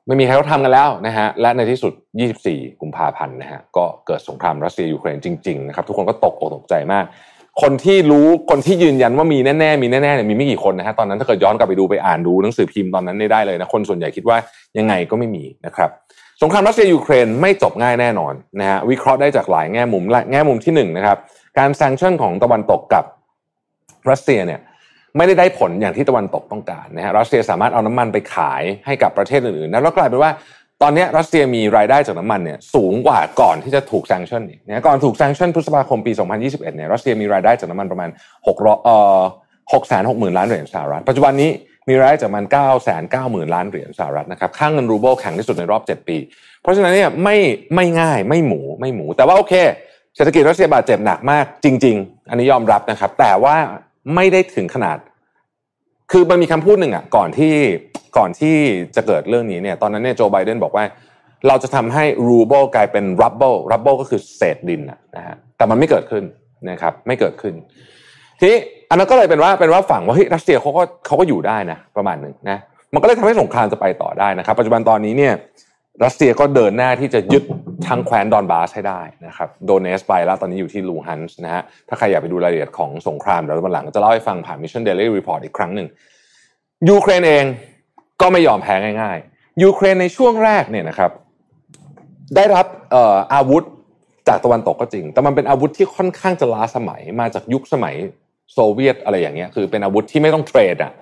[0.07, 1.93] ไม่มีใครเขาทำกันแล้วนะฮะและในที่สุด
[2.37, 7.05] 24 กุมภาพันธ์นะฮะก็เกิดสงครามรัสเซียยูเครนจริงๆนะครับทุกคนก็ตกอกตกใจมาก
[7.61, 14.37] คนที่รู้คนที่ยืนยันว่ามีแน่ๆมีแน่ๆเนี่ยมีไม่กี่คนนะฮะตอนนั้นถ้าเกิดย้อนกลับไปดูไปอ่านดูหนังสือพิมพ์ตอนนั้นได้เลยนะคนส่วนใหญ่คิดว่า
[14.77, 15.89] ยังไงก็ไม่มีนะครับ
[16.41, 21.17] สงครามรัสเซียยูเครนไม่จบง่ายแน่นอนนะฮะวิเคราะห์ได้จากหลายแง่มุมและแง่มุมที่หนึ่งนะครับ
[21.59, 23.05] การ sanction ของตะวันตกกับ
[24.09, 24.59] รัสเซียเนี่ย
[25.17, 30.31] ไม่ได้ได้ผลอย่างที่ตะวันตกต้องการนะฮะรัสเซียสามารถเอาน้ำมันไปขายให้กับประเทศอื่นๆแล้วกลายเป็นว่า
[30.81, 36.11] ตอนนี้รัสเซียมีรายได้จากน้ำมันเนี่ยสูงกว่าก่อนที่จะถูก sanction เนี่ยก่อนถูก sanction พฤษภาคมปี
[36.43, 38.09] 2021เนี่ยรัสเซียมีรายได้จากน้ำมันประมาณ
[38.45, 39.21] 6เอ่อ
[39.73, 41.49] 6แสน6หมื่นล้านเหรียญสหรัฐปัจจุบันนี้
[41.87, 46.17] มีรายได้จากมัน9แสน9หมื่นล้านเหรียญสหรัฐนะครับ ค่างเงินรูเบิลแข็งที่สุดในรอบ 7 ปี
[46.61, 47.37] เพราะฉะนั้นเนี่ยไม่
[47.75, 49.53] ไม่ง่ายไม่หมูไม่หมู แต่ว่าโอเค
[50.15, 53.55] เศรษฐกิจรัสเซียบาดเจ็บหนักมากจริง ๆ อันนี้ยอมรับนะครับ แต่ว่า
[54.15, 54.97] ไม่ได้ถึงขนาด
[56.11, 57.53] คือมันมีคำพูดหนึ่งอะก่อนที่
[58.17, 58.55] ก่อนที่
[58.95, 60.85] จะเกิดเรื่องนี้เนี่ยตอนนั้นเนี่ยโจไบเดนบอกว่า
[61.47, 64.81] เราจะทำให้รูเบิลกลายเป็น rubble rubble ก็คือเศษดิน
[65.15, 66.23] นะฮะแต่มันไม่เกิดขึ้น
[66.69, 67.53] นะครับไม่เกิดขึ้น
[68.41, 68.51] ที
[68.91, 72.57] อันนั้นก็เลยเป็นว่าเป็นว่าฝั่งว่าเฮ้ยรัสเซียเขาก็เขาก็อยู่ได้นะประมาณหนึ่งนะ
[72.93, 75.33] มันก็เลยทำให้สงครามจะไปต่อได้นะครับ ปัจจุบันตอนนี้เนี่ย
[76.03, 77.43] รัสเซียก็เดินหน้าที่จะยึด
[77.87, 85.87] ทั้งแคว้นดอนบาสให้ได้นะครับโดเนตสก์ไปแล้วตอนนี้อยู่ที่ลูฮันสก์นะฮะถ้าใครอยากไปดูรายละเอียดของสงครามเดี๋ยววันหลังจะเล่าให้ฟังผ่าน Mission Daily Report อีกครั้งหนึ่ง
[86.89, 87.45] ยูเครนเอง
[88.21, 91.11] ก็ไม่ยอมแพ้ง่ายๆยูเครนในช่วงแรกเนี่ยนะครับ
[92.35, 93.63] ได้รับอออาวุธ
[94.27, 97.95] จากตะวันตกก็จริง แต่มันเป็นอาวุธที่ค่อนข้างจะล้าสมัยมาจากยุคสมัย
[98.53, 100.93] โซเวียตอะไรอย่างเงี้ยคือเป็นอาวุธที่ไม่ต้องเทรดอะ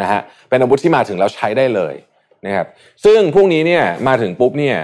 [0.00, 1.94] นะฮะเป็นอาวุธที่มาถึงแล้วใช้ได้เลย
[2.46, 2.66] นะครับ
[3.04, 4.76] ซึ่งพวกนี้เนี่ยมาถึงปุ๊บเนี่ย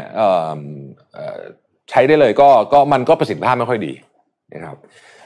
[1.91, 3.93] ใช้ได้เลยก็ก็มันก็ประสิทธิภาพไม่ค่อยดี
[4.55, 4.77] นะครับ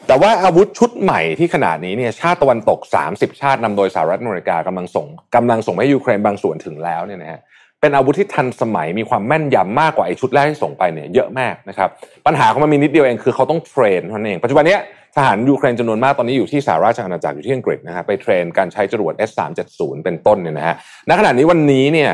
[0.06, 7.40] แต่ว่าอาวุธชุดใหม่ที่ขนาดนี้เนี่ยชาติตะวันตก 30 ชาตินำโดยสหรัฐอเมริกากำลังส่งกำลังส่งให้ยูเครนบางส่วนถึงแล้วเนี่ยนะฮะ
[7.80, 11.88] เป็นอาวุธที่ทันสมัยมีความแม่นยำมากกว่าไอ้ชุดแรกที่ส่งไปเนี่ยเยอะมากนะครับ
[12.26, 14.78] ปัญหาของมันมีนิดเดียวเองคือเขาต้อง train เท่านั้นเองปัจจุบันนี้
[15.16, 20.74] ทหารยูเครนจำนวนมากตอนนี้อยู่ที่สหราชอาณาจักรอยู่ที่อังกฤษนะฮะไป train การใช้จรวด S370 เป็นต้นเนี่ยนะฮะ
[21.08, 22.10] ณขณะนี้วันนี้เนี่ย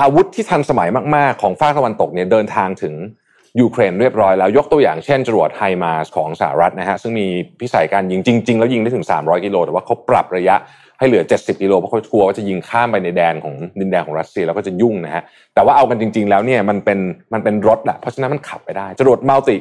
[0.00, 2.94] อาวุธที่ทันสมัยมาก ๆ ของฟากตะวันตกเนี่ยเดินทางถึง
[3.60, 7.26] ยูเครนเรียบร้อยแล้วยกตัวอย่างเช่นจรวด HIMARS ของสหรัฐนะฮะซึ่งมี
[7.60, 10.56] พิสัยการยิงจริง ๆ แล้วยิงได้ถึง 300 กิโลแต่ว่าเขาปรับระยะ
[11.04, 15.22] ให้เหลือ 70กิโลเพราะเขากลัวว่าจะยิงข้ามไปในแดนของดินแดนของรัสเซียแล้วก็จะยุ่งนะฮะ
[15.54, 16.98] แต่ว่าเอากันจริง ๆ แล้วเนี่ยมันเป็น
[17.32, 19.56] มันเป็นรถแหละเพราะฉะนั้นมันขับไปได้จรวด multi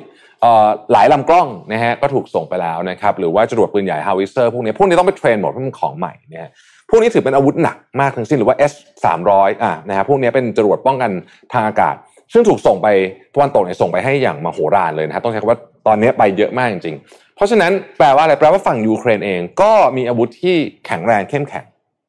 [0.94, 6.50] หลายลำกล้องนะฮะก็ถูกส่งไปแล้วนะครับหรือว่าจรวดปืนใหญ่ howitzer พวกนี้พวกนี้ต้องไป train หมดเพราะมันของใหม่เนี่ย
[6.90, 8.74] พวกนี้ถือเป็นอาวุธหนักมากทั้งสิ้นหรือว่า S
[9.18, 11.12] 300อะนะฮะพวกนี้เป็นจรวดป้องกัน
[11.54, 11.96] ทางอากาศ
[12.34, 12.88] ซึ่งถูกส่งไป
[13.34, 21.66] ตะวันตกเนี่ยส่งไปให้อย่างมโหฬารเลยนะฮะต้องใช้คำว่า ตอนนี้ไปเยอะมากจริงๆ เพราะฉะนั้นแปลว่าอะไรแปลว่าฝั่งยูเครนเองก็มีอาวุธที่แข็งแรงเข้มแข็ง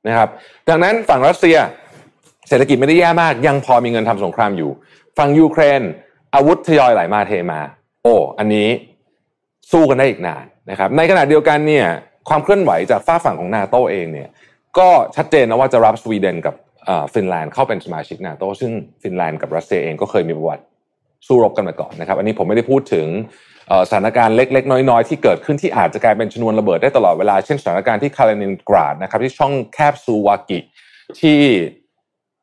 [0.08, 0.28] นะครับ
[0.68, 1.56] ดังนั้นฝั่งรัสเซีย
[2.48, 4.70] เศรษฐกิจไม่ได้แย่มาก ยังพอมีเงินทำสงครามอยู่
[5.18, 5.80] ฝั่งยูเครน
[6.34, 7.60] อาวุธทยอยไหลมาเทมา
[8.02, 8.68] โอ้อันนี้
[9.72, 11.86] สู้กันได้อีกนานนะครับ ในขณะเดียวกันเนี่ย
[12.28, 14.28] ความเคลื่อนไหวจากฟากฝั่งของนาโตเองเนี่ย
[14.78, 16.54] ก็ชัดเจนนะว่าจะรับสวีเดนกับ
[17.14, 20.64] ฟินแลนด์เข้าเป็นสมาชิกนาโตซึ่งฟินแลนด์กับรัสเซียเองก็เคยมีประวัติ
[21.26, 23.06] สู้รบกันมาก่อนนะครับ อันนี้ผมไม่ได้พูดถึง
[23.88, 30.58] สถานการณ์เล็ก ๆ น้อย ๆ ที่เกิดขึ้นที่อาจจะกลายเป็นชนวนระเบิดได้ตลอดเวลา เช่นสถานการณ์ที่คาลินินกราดนะครับที่ช่องแคบซูวาลกี
[31.20, 31.40] ที่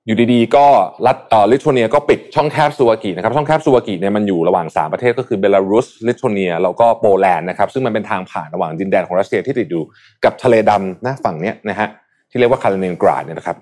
[0.05, 0.65] อยู่ดีๆ ก็
[1.05, 9.83] รัฐเออลิทัวเนียก็ปิดช่องแคบซูวาลกีนะครับช่องแคบซูวาลกีเนี่ยมันอยู่ระหว่าง 3 ประเทศก็คือเบลารุสลิทัวเนียแล้วก็โปแลนด์นะครับซึ่งมันเป็นทางผ่านระหว่างดินแดนของรัสเซียที่ติดอยู่
[10.25, 11.87] กับทะเลดำนะฝั่งเนี้ยนะฮะ
[12.31, 13.57] ที่เรียกว่าคาเลนินกราดเนี่ยนะครับ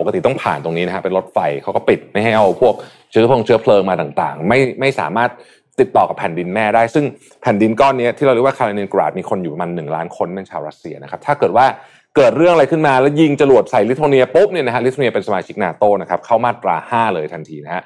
[0.00, 2.74] ปกติต้องผ่านตรงนี้นะฮะเป็นรถไฟเขาก็ปิดไม่ให้เอาพวก
[3.10, 5.30] เชื้อพงเชื้อเพลิงมาต่างๆ ไม่ไม่สามารถ
[5.80, 7.04] ติดต่อกับแผ่นดินแม่ได้ ซึ่ง
[7.42, 11.66] แผ่นดินก้อนนี้ที่เราเรียกว่าคาเลนินกราดมีคนอยู่ประมาณหนึ่งล้านคนเป็นชาวรัสเซียนะครับถ้าเกิดว่า
[12.16, 17.82] เกิดเรื่องอะไรขึ้นมาแล้วยิงจรวดใส่ลิทัวเนียปุ๊บเนี่ยนะฮะลิทัวเนียเป็นสมาชิกนาโตนะครับเข้ามาตราห้าเลยทันทีนะฮะ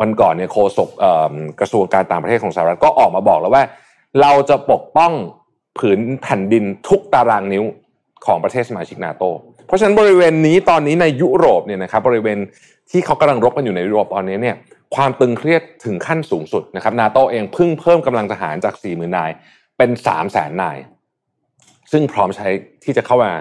[0.00, 0.88] วันก่อนเนี่ยโฆษก
[1.60, 3.64] กระทรวงการต่างประเทศของสหรัฐก็ออกมาบอกแล้วว่า
[4.20, 5.12] เราจะปกป้อง
[5.78, 7.64] ผืนแผ่นดินทุกตารางนิ้ว
[8.26, 9.24] ของประเทศสมาชิกนาโต
[9.70, 12.38] เพราะฉะนั้นบริเวณนี้ตอนนี้ในยุโรปเนี่ยนะครับบริเวณ
[12.90, 14.56] ที่เขากำลังรบกันอยู่ในยุโรปตอนนี้เนี่ย
[14.96, 19.30] ความตึงเครียดถึงขั้นสูงสุดนะครับนาโตเองเพิ่งเพิ่มกำลังทหารจาก4ี่หมื่นนาย
[19.78, 20.78] เป็น3ามแสนนาย
[21.92, 22.46] ซึ่งพร้อมใช้
[22.84, 23.32] ที่จะเข้ามา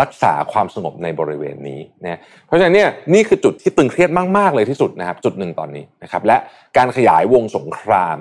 [0.00, 6.36] รักษาความสงบในบริเวณนี้นะเพราะฉะนั้นเนี่ยนี่คือจุดที่ตึงเครียดมากๆเลยที่สุดนะครับ จุดหนึ่งตอนนี้นะครับและ
[6.76, 8.18] การขยายวงสงคราม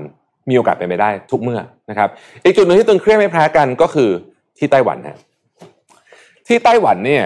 [0.49, 2.09] มีโอกาสเป็นไปได้ทุกเมื่อนะครับ
[2.43, 4.09] อีกจุดหนึ่งที่ตึงเครียดไม่แพ้กันก็คือ
[4.57, 5.19] ที่ไต้หวันนะ
[6.49, 7.25] ที่ไต้หวันเนี่ย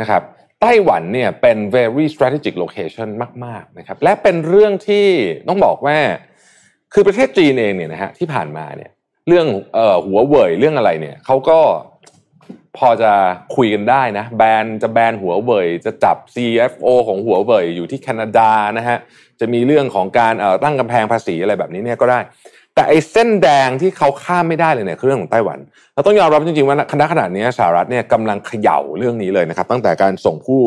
[0.00, 0.22] นะครับ
[0.60, 3.08] ไต้หวันเนี่ยเป็น very strategic location
[3.44, 5.06] มากๆนะครับและเป็นเรื่องที่
[5.48, 5.98] ต้องบอกว่า
[6.92, 8.90] คือประเทศจีนเองเนี่ยนะฮะที่ผ่านมาเนี่ย
[9.28, 11.58] เรื่องเอ่อหัวเว่ยเรื่องอะไรเนี่ยเขาก็
[12.78, 13.12] พอจะ
[13.56, 18.98] คุยกันได้นะแบนจะแบนหัวเว่ยจะจับ CFO ของหัวเว่ยอยู่ที่แคนาดานะฮะ
[19.40, 22.20] จะมีเรื่องของการเอ่อตั้งกำแพงภาษีอะไรแบบนี้เนี่ยก็ได้
[22.74, 25.58] แต่ไอ้เส้นแดงที่เขาข้ามไม่ได้เลยเนี่ยคือเรื่องของไต้หวัน
[25.94, 30.60] เราต้องยอมรับจริงๆว่าคณะขนาดนี้สหรัฐเนี่ยกำลังเขย่าเรื่องนี้เลยนะครับ ตั้งแต่การส่งผู้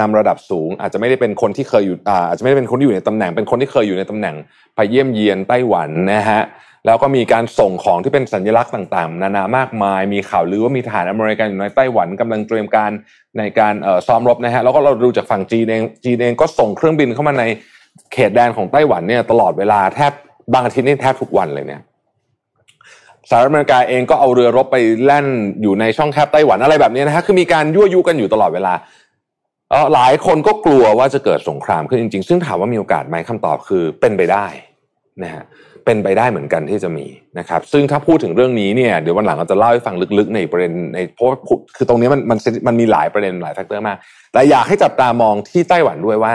[0.00, 1.96] นำระดับสูง อาจจะไม่ได้เป็นคนที่เคยอยู่
[2.28, 4.34] อาจจะไม่ได้เป็นคนที่อยู่ในตำแหน่ง เป็นคนที่เคยอยู่ในตำแหน่ง
[4.76, 6.42] ไปเยี่ยมเยียนไต้หวันนะฮะ
[6.86, 12.90] แล้วก็มีการส่งของที่เป็นสัญลักษณ์ต่างๆ นานามากมาย มีข่าวลือว่ามีทหารอเมริกันอยู่ในไต้หวันกำลังเตรียมการ
[13.38, 13.74] ในการ
[14.06, 17.44] ซ้อมรบนะฮะแล้วก็เราดูจากฝั่งจีนเองจีนเองก็ส่งเครื่องบินเข้ามาใน
[18.12, 20.12] เขตแดนของไต้หวันเนี่ยตลอดเวลาแทบ
[20.52, 21.82] บางอาทิตย์นี่แทบทุกวันเลยเนี่ย
[23.30, 25.26] สหรัฐอเมริกาเองก็เอาเรือรบไปแล่น
[25.62, 28.72] อยู่ในช่องแคบไต้หวันอะไรแบบนี้นะฮะคือมีการยั่วยุกันอยู่ตลอดเวลา
[29.94, 34.46] หลายคนก็กลัวว่าจะเกิดสงครามขึ้นจริงๆ ซึ่งถามว่ามีโอกาสไหมคำตอบคือเป็นไปได้
[35.22, 35.44] นะฮะ
[35.84, 37.06] เป็นไปได้เหมือนกันที่จะมี
[37.38, 41.26] นะครับ ซึ่งถ้าพูดถึงเรื่องนี้เนี่ยเดี๋ยววันหลังเราจะเล่าให้ฟังลึกๆ ในประเด็นในเพราะ
[41.76, 43.98] คือตรงนี้มันมันมันมีหลายประเด็นหลาย factor มาก
[44.32, 46.32] แต่อยากให้จับตามองที่ไต้หวันด้วยว่า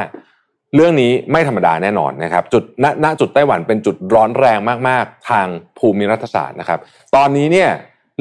[0.75, 4.59] เรื่องนี้ไม่ธรรมดาแน่นอนนะครับจุดณณจุดไต้หวันเป็นจุดร้อนแรง
[4.89, 5.47] มาก ๆ ทาง
[5.79, 6.79] ภูมิรัฐศาสตร์นะครับ
[7.15, 7.69] ตอนนี้เนี่ย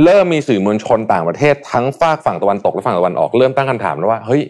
[0.04, 4.42] เริ่มมีสื่อมวลชนต่างประเทศทั้งฟากฝั่งตะวันตกและฝั่งตะวันออกเริ่มตั้งคำถามแล้วว่าเฮ้ย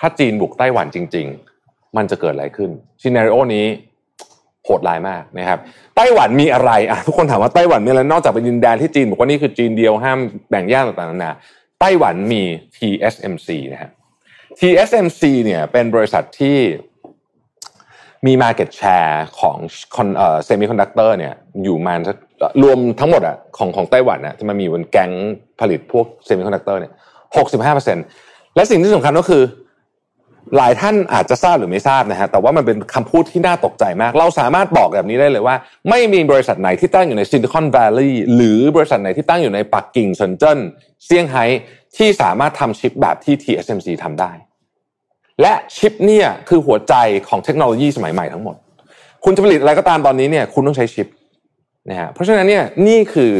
[0.00, 1.26] ถ้าจีนบุกไต้หวันจริง
[1.62, 2.70] ๆ มันจะเกิดอะไรขึ้น
[3.02, 3.66] scenario นี้
[4.64, 5.58] โหดร้ายมากนะครับ
[5.96, 10.18] ไต้หวันมีอะไรอะทุกคนถามว่าไต้หวันมีอะไรนอกจากเป็นดินแดนที่จีนบอกว่านี่คือจีนเดียวห้าม
[10.50, 11.32] แบ่งแยกต่างๆนานา
[11.80, 12.42] ไต้หวันมี
[12.76, 13.90] TSMC นะฮะ
[14.60, 16.58] TSMC เนี่ยเป็นบริษัทที่
[18.26, 19.56] มี Market Share ของ
[20.16, 21.94] เอ่อ semiconductor เนี่ยอยู่มา
[22.62, 25.10] รวมทั้งหมดอะของของไต้หวันอะจะมามีบนแก๊ง
[25.60, 26.92] ผลิตพวก semiconductor เนี่ย
[27.36, 27.98] หกสิบห้าเปอร์เซ็นต์
[28.56, 29.42] และสิ่งที่สำคัญก็คือ
[30.56, 35.56] หลายท่านอาจจะทราบหรือไม่ทราบนะฮะแต่ว่ามันเป็นคำพูดที่น่าตกใจมาก เราสามารถบอกแบบนี้ได้เลยว่า
[35.90, 40.58] ไม่มีบริษัทไหนที่ตั้งอยู่ในซิลิคอนแวลลีย์หรือบริษัทไหนที่ตั้งอยู่ในปักกิ่งเซินเจิ้น
[41.04, 41.44] เซี่ยงไฮ้
[41.96, 44.32] ที่สามารถทำชิปแบบที่ TSMC ทำได้
[45.40, 46.94] และชิปเนี่ยคือหัวใจ
[47.28, 48.56] ของเทคโนโลยีสมัยใหม่ทั้งหมด
[49.24, 51.06] คุณจะผลิตอะไรก็ตามตอนนี้เนี่ยคุณต้องใช้ชิป
[51.90, 53.32] นะฮะเพราะฉะนั้นเนี่ยนี่คือ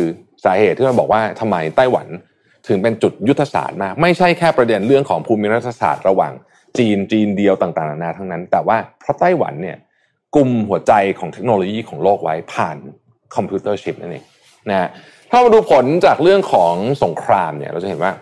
[0.44, 2.06] สาเหตุที่เราบอกว่าทำไมไต้หวัน
[2.68, 6.32] ถึงเป็นจุดยุทธศาสตร์มาก ไม่ใช่แค่ประเด็นเรื่องของภูมิรัฐศาสตร์ระหว่าง
[6.78, 9.76] จีนจีนเดียวต่างๆนานาทั้งนั้น แต่ว่าเพราะไต้หวันเนี่ย
[10.34, 12.76] กลุ่มหัวใจของเทคโนโลยีของโลกไว้ผ่าน
[13.34, 14.24] คอมพิวเตอร์ชิปนั่นเอง
[14.68, 14.88] นะฮะ
[15.30, 18.12] ถ้ามาดูผลจากเรื่องของสงครามเนี่ยเราจะเห็นว่า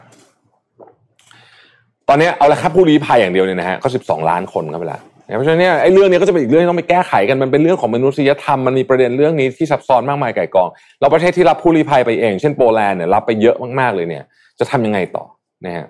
[2.09, 4.99] ตอนนี้เอาละครับผู้ลี้ภัยอย่างเดียวเนี่ยนะฮะก็สิบสองล้านคนครับเวลา
[5.37, 10.69] เพราะฉะนั้นเนี่ยไอ้เรื่องนี้ก็จะเป็นอีกเรื่องที่ต้องไปแก้ไขกันมันเป็นเรื่องของมนุษยธรรมมันมีประเด็นเรื่องนี้ที่ซับซ้อนมากมายไก่กอง
[11.01, 14.25] เราประเทศที่รับผู้ลี้ภัยไปเอง เช่นโปแลนด์เนี่ยรับไปเยอะมากๆเลยเนี่ย
[14.59, 15.25] จะทำยังไงต่อ
[15.67, 15.87] นะฮะ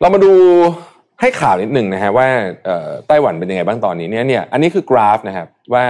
[0.00, 0.32] เรามาดู
[1.20, 2.26] ให้ข่าวนิดหนึ่งนะฮะว่า
[3.08, 5.84] ไต้หวันเป็นยังไงบ้างตอนนี้เนี่ยเนี่ยอันนี้คือกราฟนะครับว่า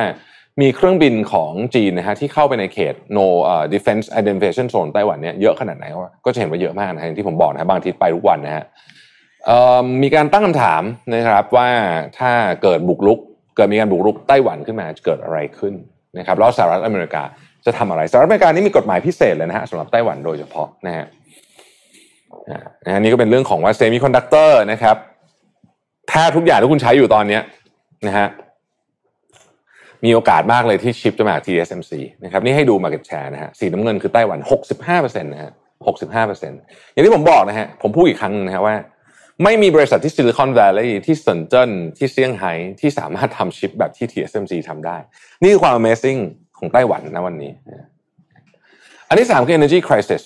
[0.61, 3.27] มีเครื่องบินของจีนนะฮะที่เข้าไปในเขต no
[3.75, 5.85] defense identification zone ไต้หวันเนี่ยเยอะขนาดไหน
[6.25, 8.65] ก็จะเห็นว่าเยอะมากนะฮะที่ผมบอกนะบางทีไปทุกวันนะฮะ
[10.03, 10.83] มีการตั้งคำถาม
[11.15, 11.69] นะครับว่า
[12.19, 13.19] ถ้าเกิดบุกรุก
[13.57, 15.75] เกิดมีการบุกรุกไต้หวันขึ้นมาจะเกิดอะไรขึ้น
[16.19, 17.23] นะครับแล้วสหรัฐอเมริกา
[17.67, 21.07] จะทำอะไรสหรัฐอเมริกานี่มีกฎหมายพิเศษเลยนะฮะสำหรับไต้หวันโดยเฉพาะนะฮะ
[22.85, 24.97] อันนี้ก็เป็นเรื่องของว่าเซมิคอนดักเตอร์นะครับ
[26.09, 27.39] แทบทุกอย่างที่คุณใช้อยู่ตอนนี้
[28.07, 28.27] นะฮะ
[30.05, 31.93] มีโอกาสมากเลยที่ชิปจะมาจาก TSMC
[32.25, 34.39] นะครับนี่ให้ดู market share นะฮะสีน้ำเงินคือไต้หวัน
[34.81, 35.51] 65%นะฮะ
[36.17, 38.75] 65%อย่างที่ผมบอกนะฮะผมพูดอีกครั้งนะฮะว่า
[39.43, 44.97] ไม่มีบริษัทที่ซิลิคอนแวลลีย์ที่เซินเจิ้นที่เซี่ยงไฮ้ที่สามารถทำชิปแบบที่ TSMC ทำได้
[45.43, 46.21] นี่คือความ Amazing
[46.59, 47.53] ของไต้หวันนะวันนี้
[49.09, 50.23] อันที่สามคือ energy crisis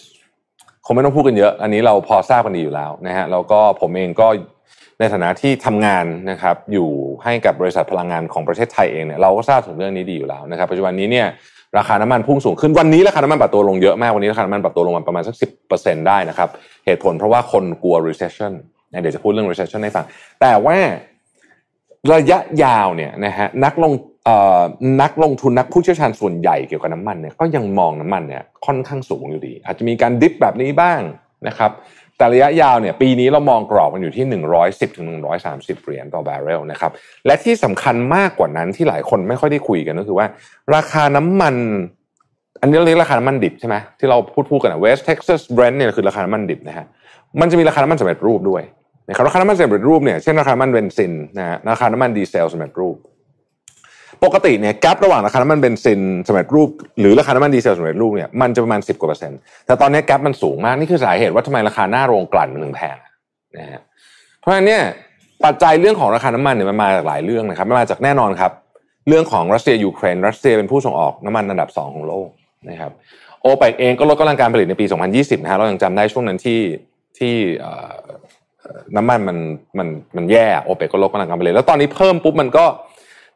[0.85, 4.27] คงไม่ต้องพูดกันเยอะ อันนี้เราพอทราบกันดีอยู่แล้วนะฮะแล้วก็ผมเองก็
[4.99, 6.88] ในฐานะที่ทำงานนะครับอยู่
[7.25, 11.27] ให้กับบริษัทพลังงานของประเทศไทยเองเนี่ยเราก็ทราบถึงเรื่องนี้ดีอยู่แล้วนะครับปัจจุบันนี้เนี่ย
[11.79, 16.49] ราคาน้ำมันพุ่งสูงขึ้นวันนี้ราคาน้ำมันปรับตัวลงเยอะมากวันนี้ราคาน้ำมันปรับตัวลงมาประมาณสักสิบเปอร์เซ็นได้นะครับ
[16.87, 18.53] เหตุผลเพราะว่าคนกลัว recession
[18.90, 20.05] เดี๋ยวจะพูดเรื่อง recession ให้ฟัง
[20.40, 20.77] แต่ว่า
[22.12, 23.92] ระยะยาวเนี่ยนะฮะนักลง
[25.03, 31.01] นักลงทุนนักผู้เชี่ยวชาญส่วนใหญ่เกี่ยวกับน้ำมันเนี่ยก็ยังมองน้ำมันเนี่ยค่อนข้างสูงอยู่ดี อาจจะมีการ dip แบบนี้บ้าง
[31.48, 31.70] นะครับ
[32.16, 34.24] แต่ระยะยาวเนี่ยปีนี้เรามองกรอบมันอยู่ที่
[34.61, 35.07] 110ถึง
[35.46, 36.90] 130 เหรียญต่อบาร์เรลนะครับ
[37.27, 40.27] และที่สำคัญมากกว่านั้นที่หลายคนไม่ค่อยได้คุยกันก็คือว่า
[40.74, 41.55] ราคาน้ำมัน
[42.61, 46.87] อันนี้เราเรียกราคาน้ำมันดิบใช่ไหมที่เราพูดพูดกันอะ West Texas Brent เนี่ยคือราคาน้ำมันดิบนะฮะ
[47.40, 48.62] มันจะมีราคาน้ำมันสำเร็จรูปด้วย
[49.09, 52.97] นะครับราคาน้ำมันสำเร็จรูปเนี่ยเช่นราคาน้ำมันเบนซินนะฮะราคาน้ำมันดีเซลสำเร็จรูป
[54.25, 56.68] ปกติเนี่ย gap ระหว่างราคาน้ำมันเบนซินสำเร็จรูป
[57.01, 62.97] หรือราคาน้ำมันดีเซลสำเร็จรูปเนี่ยมันจะประมาณ 10กว่าเปอร์เซ็นต์แต่ตอนนี้ gap มันสูงมากนี่คือสาเหตุว่าทำไมราคาหน้าโรงกลั่นมันถึงแพง
[63.59, 63.81] นะฮะ
[64.40, 64.83] เพราะฉะนั้นเนี่ย
[65.44, 68.53] ปัจจัยเรื่องของราคาน้ำมันเนี่ยมันมาจากหลายเรื่องนะครับมันมาจากแน่นอนครับ
[69.09, 72.29] เรื่องของรัสเซียยูเครนรัสเซียเป็นผู้ส่งออกน้ำมันอันดับ 2 ของโลก
[72.71, 72.92] นะครับ
[73.42, 76.61] โอเปกเองก็ลดกำลังการผลิตในปี 2020นะฮะเรายังจำได้ช่วงนั้นที่
[77.18, 77.35] ที่
[78.96, 79.38] น้ำมันมัน
[79.78, 82.64] มันมันแย่โอเปกก็ลดกำลังการผลิตแล้วตอนนี้เพิ่มปุ๊บมันก็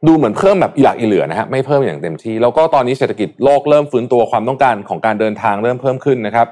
[0.07, 6.47] ดูเหมือนเพิ่มแบบอีหลักอีเหลือนะฮะไม่เพิ่มอย่างเต็มที่ แล้วก็ตอนนี้เศรษฐกิจโลกเริ่มฟื้นตัวความต้องการของการเดินทางเริ่มเพิ่มขึ้นนะครับ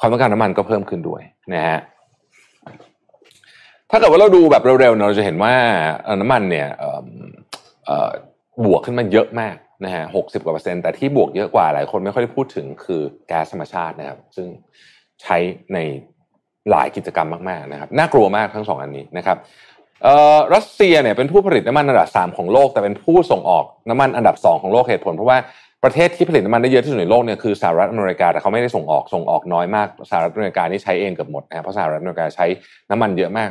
[0.00, 1.22] ความต้องการน้ำมันก็เพิ่มขึ้นด้วย
[1.54, 1.78] นะฮะ
[3.90, 5.54] ถ้าเกิดว่าเราดูแบบเร็วๆเราจะเห็นว่า
[6.20, 6.68] น้ำมันเนี่ย
[8.64, 14.46] บวกขึ้นมาเยอะมากนะฮะหกสิบกว่าเปอร์เซ็นต์แต่ที่บวกเยอะกว่าหลายคนไม่ค่อยได้พูดถึงคือแก๊สธรรมชาตินะครับ ซึ่ง
[15.22, 15.36] ใช้
[15.74, 15.78] ใน
[16.70, 19.36] หลายกิจกรรมมากๆนะครับน่ากลัวมากทั้งสองอันนี้นะครับ
[20.54, 25.38] รัสเซียเนี่ยเป็นผู้ผลิตน้ำมันอันดับสามของโลก แต่เป็นผู้ส่งออกน้ำมันอันดับสองของโลกเหตุผล เพราะว่า
[25.84, 32.46] ประเทศที่ผลิตน้ำมันได้เยอะที่สุดในโลกเนี่ยคือสหรัฐอเมริกาแต่เขาไม่ได้ส่งออกส่งออกน้อยมากสหรัฐอเมริกานี่ใช้เองเกือบหมดนะเพราะสหรัฐอเมริกาใช้
[32.90, 33.50] น้ำมันเยอะมาก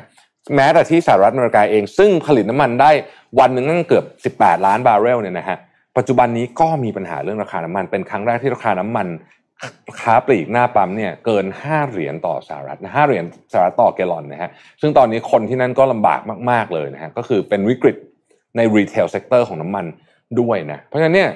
[0.56, 2.92] แม้แต่ที่สหรัฐอเมริกาเอง ซึ่งผลิตน้ำมันได้
[3.40, 4.02] วันหนึ่งนั่นเกือ
[4.32, 5.58] บ 18 ล้านบาร์เรลเนี่ยนะฮะ
[5.98, 9.08] ปัจจุบันนี้ก็มีปัญหาเรื่องราคาน้ำมันเป็นครั้งแรกที่ราคาน้ำมัน
[10.02, 17.96] ค้าปลีกหน้าปั๊มเนี่ยเกิน 5 เหรียญต่อสหรัฐนะห้าเหรียญสหรัฐต่อแกลลอนนะฮะซึ่งตอนนี้คนที่นั่นก็ลำบากมาก ๆ เลยนะฮะก็คือเป็นวิกฤต
[18.58, 19.86] ใน retail sector ของน้ำมัน
[20.40, 21.30] ด้วยนะเพราะฉะนั้นเนี่ย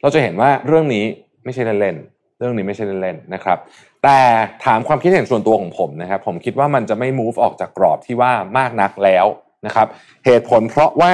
[0.00, 1.04] เราจะเห็นว่าเรื่องนี้
[1.44, 3.58] ไม่ใช่เล่นๆเรื่องนี้ไม่ใช่เล่นๆนะครับ
[4.04, 4.18] แต่
[4.64, 9.26] ถามความคิดเห็นส่วนตัวของผมนะครับ ผมคิดว่ามันจะไม่ move ออกจากกรอบที่ว่ามากนักแล้ว
[9.66, 9.86] นะครับ
[10.26, 11.12] เหตุผลเพราะว่า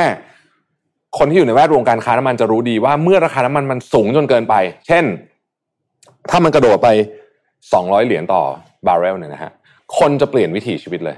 [1.19, 4.55] คนที่อยู่ในแวดวงการค้าน้ำมันจะรู้ดีว่าเมื่อราคาน้ำมันมันสูงจนเกินไป
[4.87, 5.05] เช่น
[6.31, 6.89] ถ้ามันกระโดดไป
[7.49, 8.43] 200 เหรียญต่อ
[8.87, 9.51] บาร์เรลเนี่ยนะฮะ
[9.99, 11.17] คนจะเปลี่ยนวิถีชีวิตเลย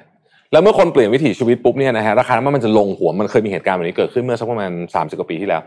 [0.53, 5.63] แล้วเมื่อคนเปลี่ยนวิถีชีวิตปุ๊บเนี่ยนะฮะราคาน้ำมันมันจะลงหัวมันเคยมีเหตุการณ์แบบนี้เกิดขึ้นเมื่อสักประมาณ30กว่าปีที่แล้ว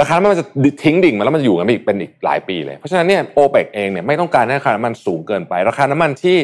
[0.00, 0.46] ราคาน้ำมันมันจะ
[0.82, 6.36] ทิ้งดิ่งมาแล้วมันจะอยู่กันไปอีกเป็นอีกหลายปีเลยเพราะฉะนั้นเนี่ยโอเปกเองเนี่ยไม่ต้องการให้ราคาน้ำมันสูงเกินไป ราคาน้ำมันที่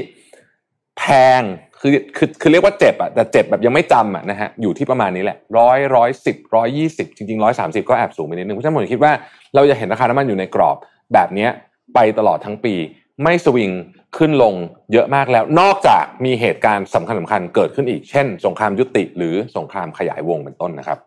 [0.98, 1.04] แพ
[1.40, 1.42] ง
[1.80, 9.12] คือคือคือเรียกว่าเจ็บอะแต่เจ็บแบบยังไม่จำอะนะฮะอยู่ที่ประมาณนี้แหละร้อยร้อยสิบร้อยยี่สิบจริงๆร้อยสามสิบก็แอบสูงไปนิดนึงเพราะฉะนั้นผมคิดว่า
[9.54, 10.76] เราจะเห็นราคาน้ำมันอยู่ในกรอบ
[11.14, 11.48] แบบนี้
[11.94, 12.74] ไปตลอดทั้งปี
[13.22, 13.70] ไม่สวิง
[14.16, 14.54] ขึ้นลง
[14.92, 20.98] เยอะมากแล้ว นอกจากมีเหตุการณ์สำคัญสำคัญเกิดขึ้นอีก เช่น สงครามยุติหรือสงครามขยายวงเป็นต้นนะครับ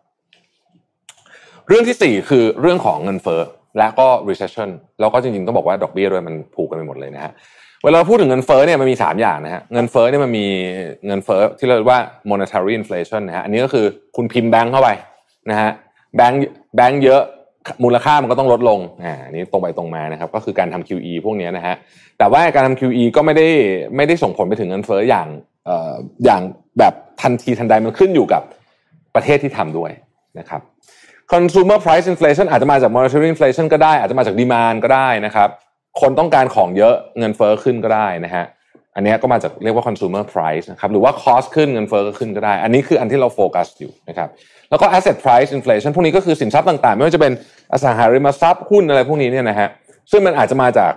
[1.68, 3.40] เรื่องที่สี่คือเรื่องของเงินเฟ้อ
[3.78, 4.70] และก็ recession
[5.00, 7.32] แล้วก็จริงๆต้องบอกว่าดอกเบี้ยด้วยมันผูกกันไปหมดเลยนะฮะ
[7.84, 10.46] เวลาพูดถึงเงินเฟ้อเนี่ยมันมี 3 อย่างนะฮะเงินเฟ้อเนี่ยมันมี
[11.06, 14.88] เงินเฟ้อที่เราเรียกว่า monetary inflation นะฮะอันนี้ก็คือคุณพิมพ์แบงค์เข้าไป
[15.50, 15.70] นะฮะ
[16.16, 16.40] แบงค์
[16.76, 17.22] แบงค์เยอะ
[17.84, 21.74] มูลค่ามันก็ต้องลดลง อ่า นี้ตรงไปตรงมานะครับ ก็คือการทำ QE พวกนี้นะฮะ
[22.18, 23.48] แต่ว่าการทำ QE ก็ไม่ได้
[23.96, 25.28] ไม่ได้ส่งผลไปถึงเงินเฟ้ออย่าง
[25.66, 26.42] เอ่ออย่าง
[26.78, 28.42] แบบทันทีทันใดมันขึ้นอยู่กับ
[29.14, 29.90] ประเทศที่ทำด้วย
[30.38, 30.60] นะครับ
[31.32, 35.48] consumer price inflation อาจจะมาจาก monetary inflation ก็ได้ อาจจะมาจาก demand ก็ได้นะครับ
[36.00, 38.44] คนต้องการของเยอะเงินเฟ้อขึ้นก็ได้นะฮะ
[38.94, 44.28] อันนี้ก็มาจากเรียกว่า consumer price นะครับ หรือว่า cost ขึ้นเงินเฟ้อก็ขึ้นก็ได้ อันนี้คืออันที่เราโฟกัสอยู่นะครับ
[44.74, 47.32] แล้วก็ asset price inflation พวกนี้ก็คือสินทรัพย์ต่างๆ ไม่ว่าจะเป็น
[47.72, 49.68] อสังหาริมทรัพย์หุ้นอะไรพวกนี้เนี่ยนะฮะ
[50.10, 50.92] ซึ่งมันอาจจะมาจาก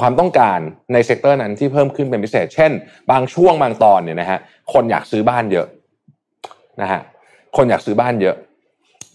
[0.00, 0.58] ความต้องการ
[0.92, 2.70] ใน sector นั้นที่เพิ่มขึ้นเป็นพิเศษ เช่น
[3.10, 4.38] บางช่วงบางตอนเนี่ยนะฮะ
[4.72, 5.66] คนอยากซื้อบ้านเยอะ
[6.80, 7.00] นะฮะ
[7.56, 8.36] คนอยากซื้อบ้านเยอะ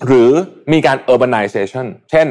[0.08, 0.32] หรือ
[0.74, 2.28] มีการ urbanization เช่น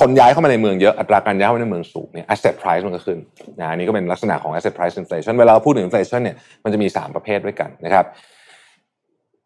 [0.00, 3.18] คนย้ายเข้ามาในเมืองเยอะอัตราการย้ายเข้ามาในเมืองสูงเนี่ย asset price มันก็ขึ้น
[3.60, 8.06] นะอันนี้ก็เป็นลักษณะของ asset price inflation เวลาพูดถึง inflation เนี่ยมันจะมี 3 ประเภทด้วยกันนะครับ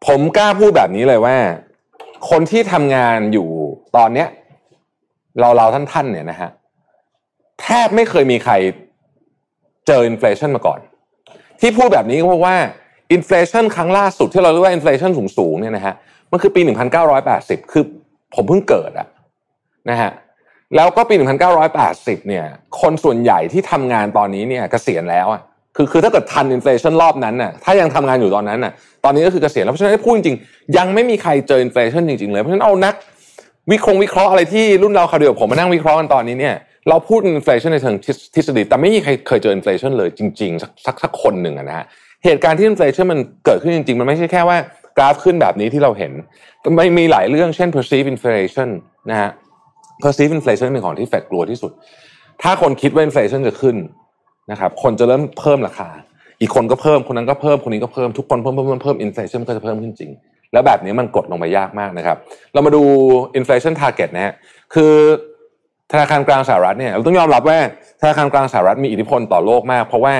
[0.07, 1.37] ผมกล้าพูดแบบนี้เลยว่า
[2.29, 3.47] คนที่ทำงานอยู่
[3.95, 4.27] ตอนเนี้ย
[5.39, 6.49] เราเราท่านท่านเนี่ยนะฮะ
[7.61, 8.53] แทบไม่เคยมีใคร
[9.87, 10.79] เจอ inflation มาก่อน
[11.59, 12.55] ที่พูดแบบนี้ก็เพราะว่า
[13.11, 15.93] inflation ครั้งล่าสุดที่เราเรียกว่า inflation สูงๆเนี่ยนะฮะ
[16.31, 16.61] มันคือปี
[17.17, 17.83] 1980 คือ
[18.35, 19.07] ผมเพิ่งเกิดอะ
[19.89, 20.11] นะฮะ
[20.75, 21.13] แล้วก็ปี
[21.71, 22.45] 1980 เนี่ย
[22.81, 25.41] คนส่วนใหญ่ที่ทำงานตอนนี้เนี่ยเกษียณแล้วอะ
[25.75, 28.71] คือคือถ้าเกิดทัน inflation รอบนั้นน่ะถ้ายังทำงานอยู่ตอนนั้นน่ะ
[29.03, 30.37] ตอนนี้ก็คือเกษียณแล้วเพราะฉะนั้นพูดจริง
[30.77, 32.93] ยังไม่มีใครเจอ inflation จริงๆเลยเพราะฉะนั้นเอานัก
[33.71, 36.55] วิเคราะห์วิเคราะห์อะไรที่รุ่นราวคราวเดียวผมมานั่งวิเคราะห์กันตอนนี้เนี่ย
[36.89, 37.95] เราพูด inflation ในเชิง
[38.35, 41.85] ทฤษฎีแต่ไม่มีใครเคยเจอ inflation เลยจริงๆ สักสักสักคนหนึ่งนะฮะ
[42.25, 44.57] เหตุการณ์ที่ inflation มันเกิดขึ้นจริงๆ มันไม่ใช่แค่ว่า
[44.97, 46.11] กราฟขึ้นแบบนี้ที่เราเห็น
[46.77, 48.69] มันมีหลายเรื่องเช่น perceived inflation
[49.09, 49.29] นะฮะ
[50.03, 51.71] perceived inflation เป็นของที่เฟดกลัวที่สุด
[52.41, 53.75] ถ้าคนคิดว่า inflation จะขึ้น
[54.51, 55.89] นะครับคนจะเริ่มเพิ่มราคา
[56.41, 60.11] อีกคนก็เพิ่มคนนั้นก็เพิ่มคนนี้ก็เพิ่มทุกคนเพิ่มเพิ่มเพิ่มเพิ่ม inflation ก็จะเพิ่มขึ้นจริง
[60.53, 62.17] แล้วแบบนี้มันกดลงไปยากมากนะครับ
[62.53, 62.83] เรามาดู
[63.39, 64.33] inflation target นะฮะ
[64.73, 64.93] คือ
[65.91, 67.57] ธนาคารกลางสหรัฐเนี่ยเราต้องยอมรับว่า
[68.01, 70.13] ธนาคารกลางสหรัฐมีอิทธิพลต่อโลกมาก เพราะว่า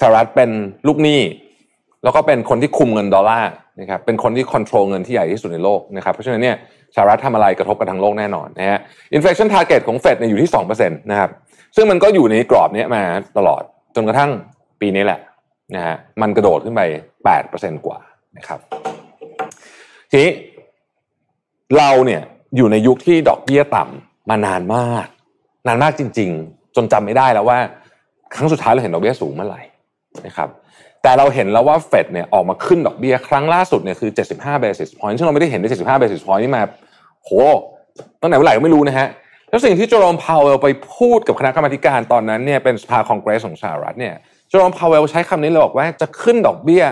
[0.00, 0.50] สหรัฐเป็น
[0.86, 1.20] ลูกหนี้
[2.04, 3.50] แล้วก็เป็นคนที่คุมเงินดอลลาร์
[3.80, 6.56] นะครับเป็นคนที่ควบคุมเงินที่ใหญ่ที่สุดในโลกนะครับเพราะฉะนั้นเนี่ย
[6.94, 8.80] สหรัฐทำอะไรกระทบกับทั้งโลกแน่นอนนะฮะ
[9.16, 11.30] inflation target ของเฟดเนี่ยอยู่ที่2%นะครับ
[11.76, 13.02] ซึ่งมันก็อยู่ในกรอบนี้มา
[13.36, 13.62] ตลอด
[13.94, 14.30] จนกระทั่ง
[14.80, 15.20] ปีนี้แหละ
[15.74, 16.82] นะฮะมันกระโดดขึ้นไป
[17.34, 17.98] 8%กว่า
[18.36, 18.60] นะครับ
[20.10, 20.30] ทีนี้
[21.78, 22.22] เราเนี่ย
[22.56, 25.06] อยู่ในยุคที่ดอกเบี้ยต่ำมานานมาก
[25.66, 27.58] นานมากจริง ๆ จนจำไม่ได้แล้วว่า
[28.34, 29.62] ครั้งสุดท้ายเราเห็นดอกเบี้ยสูงเมื่อไหร่
[30.26, 30.48] นะครับ
[31.02, 36.62] แต่เราเห็นแล้วว่าเฟดเนี่ยออกมาขึ้นดอกเบี้ยครั้งล่าสุดเนี่ยคือ 75 basis point ซึ่งเราไม่ได้เห็นได้75 basis point นี่มา
[37.24, 37.30] โห
[38.20, 39.08] ตั้งแต่เมื่อไหร่ก็ไม่รู้นะฮะ
[39.52, 44.14] แล้วสิ่งที่โจอมพาวเวลไปพูดกับคณะกรรมการตอนนั้นเนี่ยเป็นสภาคองเกรสของสหรัฐเนี่ย
[44.50, 46.84] โจอมพาวเวลใช้คำนี้เลยบอกว่าจะขึ้นดอกเบี้ย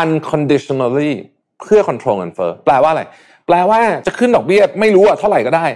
[0.00, 1.12] unconditionally
[1.60, 3.02] เพื่อ control เงินเฟ้อแปลว่าอะไร
[3.46, 5.66] แปลว่าจะขึ้นดอกเบี้ยไม่รู้อะเท่าไหร่ก็ได้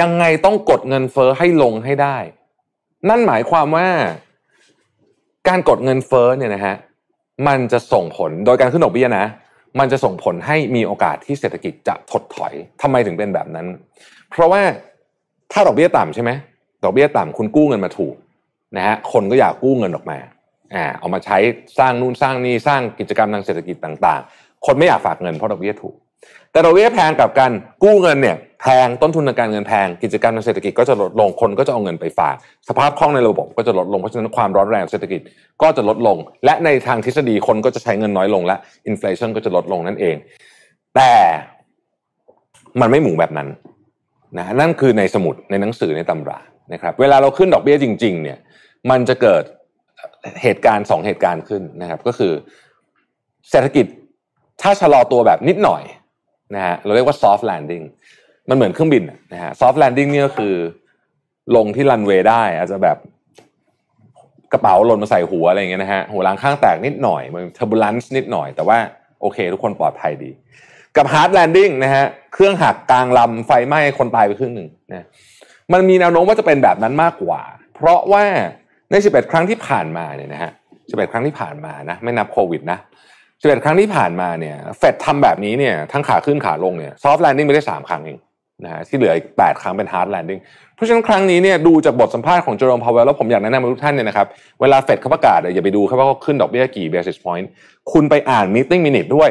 [0.00, 2.16] ยังไงต้องกดเงินเฟ้อให้ลงให้ได้
[3.08, 3.88] นั่นหมายความว่า
[5.48, 6.76] การกดเงินเฟ้อเนี่ยนะฮะ
[7.46, 9.26] มันจะส่งผลโดยการขึ้นดอกเบี้ยนะ
[9.78, 13.66] มันจะส่งผลให้มีโอกาสที่เศรษฐกิจจะถดถอยทำไมถึงเป็นแบบนั้น
[14.30, 14.62] เพราะว่า
[15.52, 16.30] ถ้าดอกเบี้ยต่ำใช่ไหม
[16.84, 18.14] ดอกเบี้ยต่ำคุณกู้เงินมาถูก
[18.76, 20.18] นะฮะคนก็อยากกู้เงินออกมา
[20.74, 21.38] อ่าเอามาใช้
[21.78, 25.94] สร้างนู่นสร้างนี่สร้างกิจกรรมทางเศรษฐกิจต่าง ๆ คนไม่อยากฝากเงินเพราะดอกเบี้ยถูก
[26.52, 32.34] แต่ดอกเบี้ยแพงกับการกู้เงินเนี่ยแพงต้นทุนในการเงินแพงกิจกรรมทางเศรษฐกิจก็จะลดลงคนก็จะเอาเงินไปฝาก
[32.68, 35.20] สภาพคล่องในระบบก็จะลดลงเพราะฉะนั้นความร้อนแรงเศรษฐกิจ
[35.62, 40.16] ก็จะลดลง และในทางทฤษฎีคนก็จะใช้เงินน้อยลงและ inflation ก็จะลดลงนั่นเอง
[40.96, 41.12] แต่
[42.80, 43.48] มันไม่หมูแบบนั้น
[44.38, 46.38] นะนั่นคือในสมุดในหนังสือในตำรา
[46.72, 48.38] นะครับเวลาเราขึ้นดอกเบี้ยจริงๆเนี่ย
[48.90, 49.42] มันจะเกิด
[50.42, 52.32] เหตุการณ์สองเหตุการณ์ขึ้นนะครับ ก็คือ
[53.50, 53.86] เศรษฐกิจ
[54.62, 55.82] ถ้าชะลอตัวแบบนิดหน่อย
[56.54, 57.84] นะฮะเราเรียกว่า soft landing
[58.48, 60.54] มันเหมือนเครื่องบินนะฮะ soft landing นี่ก็คือ
[61.56, 62.96] ลงที่รันเวย์ได้ อาจจะแบบ
[64.52, 68.78] กระเป๋าหล่นมาใส่หัวอะไรอย่างเงี้ยนะฮะหัวล้างข้างแตกนิดหน่อยมัน turbulence นิดหน่อย แต่ว่า
[69.20, 70.30] โอเค ทุกคนปลอดภัยดี
[70.96, 72.04] กับ hard landing นะฮะ
[72.34, 75.06] เครื่องหักกลางลำไฟไหม้คนตายไปครึ่งหนึ่งนะ
[75.72, 77.40] มันมีแนวโน้มว่าจะเป็นแบบนั้นมากกว่า
[77.74, 78.24] เพราะว่า
[78.90, 82.78] ใน 11 ครั้งที่ผ่านมาเนี่ยนะฮะ 11 ครั้งที่ผ่านมานะไม่นับโควิดนะ
[83.40, 88.18] สิบเอ็ดครั้งที่ผ่านมาเนี่ยเฟดทำแบบนี้เนี่ยทั้งขาขึ้นขาลงเนี่ย soft landing ไปได้สามครั้งเอง
[88.64, 90.40] นะฮะที่เหลืออีกแปดครั้งเป็น hard landing
[90.74, 94.26] เพราะฉะนั้นครั้งนี้เนี่ยดูจากบทสัมภาษณ์ของเจอโรมพาวเวลแล้วผมอยากแนะนำทุกท่านเนี่ยนะครับ
[94.60, 97.50] เวลาเฟดเขาประกาศอย่าไปดูครับว่าเขาขึ้นดอกเบี้ยกี่ basis point
[97.92, 99.30] คุณไปอ่าน meeting minute ด้วย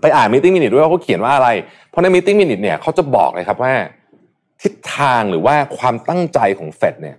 [0.00, 1.48] ไปอ่าน meeting minute ด้วยว่าเขาเขียนว่าอะไร
[1.90, 3.72] เพราะใน meeting minute เนี่ยเขาจะบอกเลยครับว่า
[4.62, 7.16] ทิศทางหรือว่าความตั้งใจของเฟดเนี่ย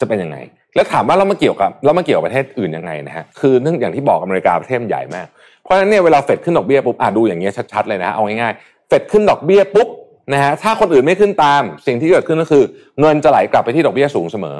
[0.00, 0.36] จะเป็นยังไง
[0.74, 5.26] แล้วถามว่าเรามาเกี่ยวกับเรามาเกี่ยวกับประเทศอื่นยังไงนะฮะคือเนื่องอย่างที่บอกอเมริกาประเทศใหญ่มาก
[5.62, 9.88] เพราะฉะนั้นเนี่ยเวลาเฟดขึ้นดอกเบี้ยปุ๊บอะดูอย่างเงี้ยชัดๆเลยนะเอาง่ายๆเฟดขึ้นดอกเบี้ยปุ๊บ
[10.32, 12.64] นะฮะถ้าคนอื่นไม่ขึ้นตามสิ่งที่เกิดขึ้นก็คือ
[13.00, 14.56] เงินจะไหลกลับไปที่ดอกเบี้ยสูงเสมอ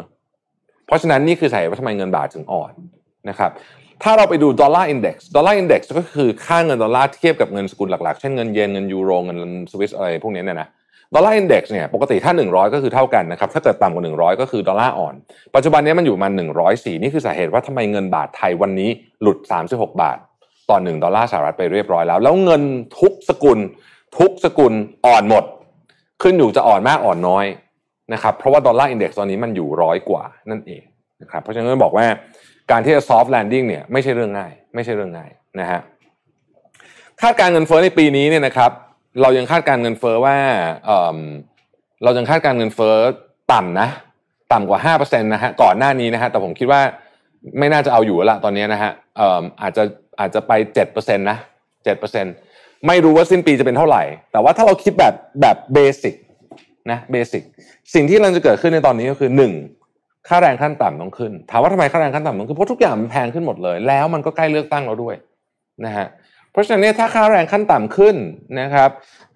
[0.86, 2.72] เพราะฉะนั้นนี่คือสาเหตุว่าทำไมเงินบาทถึงอ่อน
[3.28, 3.50] นะครับ
[4.02, 9.38] ถ้าเราไปดู dollar index dollar index ก็คือค่าเงินดอลลาร์เทียบกับเงินสกุลหลักๆ เช่นเงินเยนเงินยูโรเงิน
[9.72, 10.68] สวิสอะไรพวกนี้เนี่ยนะ
[11.14, 15.14] dollar index เนี่ยปกติถ้า 100 ก็คือเท่ากันนะครับถ้าเกิดต่ำกว่า 100 ก็คือดอลลาร์อ่อน
[15.54, 16.28] ปัจจุบันนี้มันอยู่มา
[16.66, 18.90] 104 นี่คือสาเหตุว่าทำไมเงินบาทไทยวันนี้
[19.22, 19.38] หลุด
[19.68, 20.18] 36 บาท
[20.70, 22.62] ต่อ 1 ดอลลาร์สหรัฐไปเรียบร้อยแล้ว แล้วเงิน
[23.00, 23.59] ทุกสกุล
[24.18, 24.72] ทุกสกุล
[25.07, 25.44] อ่อนหมด
[26.22, 27.46] ขึ้นอยู่จะอ่อนมากอ่อนน้อย
[28.12, 30.82] นะครับเพราะว่า dollar index ตอนนี้มันอยู่ร้อยกว่านั่นเอง
[31.22, 32.07] นะครับเพราะฉะนั้นบอกว่า
[32.70, 35.80] การที่จะ soft landing เนี่ยไม่ใช่เรื่องง่าย ไม่ใช่เรื่องง่ายนะฮะ
[37.22, 38.70] คาดการณ์เงินเฟ้อในปีนี้เนี่ยนะครับ
[39.22, 40.88] เรายังคาดการณ์เงินเฟ้อว่า
[42.04, 42.94] เรายังคาดการณ์เงินเฟ้อ
[43.52, 43.88] ต่ำนะ
[44.52, 46.80] ต่ำกว่าห้าเปอร์เซ็นต์นะฮะก่อนหน้านี้นะฮะแต่ผมคิดว่า
[47.58, 48.92] ไม่น่าจะเอาอยู่ละตอนนี้นะฮะ
[49.62, 49.82] อาจจะ
[50.20, 51.38] อาจจะไปเจ็ดเปอร์เซ็นต์นะ
[51.84, 52.34] เจ็ดเปอร์เซ็นต์
[52.86, 54.02] ไม่รู้ว่าสิ้นปีจะเป็นเท่าไหร่
[54.32, 56.14] แต่ว่าถ้าเราคิดแบบแบบเบสิก
[56.90, 57.42] นะเบสิก
[57.94, 59.52] สิ่งที่กำลังจะเกิดขึ้นในตอนนี้ก็คือหนึ่ง
[60.29, 65.14] ค่าแรงขั้นต่ำต้องขึ้น ถามว่าทำไมค่าแรงขั้นต่ำต้องขึ้น เพราะทุกอย่างมันแพงขึ้นหมดเลย แล้วมันก็ใกล้เลือกตั้งแล้วด้วย
[65.85, 66.07] นะฮะ
[66.53, 68.16] เพราะฉะนั้นเนี่ยถ้าค่าแรงขั้นต่ำขึ้น
[68.61, 68.91] นะครับ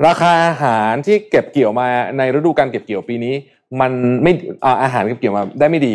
[0.07, 3.35] ราคาอาหารที่เก็บเกี่ยวมาในฤดูการเก็บเกี่ยวปีนี้
[3.81, 4.33] มันไม่
[4.83, 5.95] อาหารเก็บเกี่ยวมาได้ไม่ดี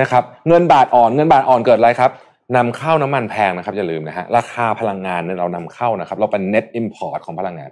[0.00, 2.10] นะครับ เงินบาทอ่อนเงินบาทอ่อนเกิดอะไรครับ
[2.56, 7.70] นำเข้าน้ำมันแพงนะครับอย่าลืมนะฮะราคาพลังงานเนี่ยเรานำเข้านะครับ เราเป็น net import ของพลังงาน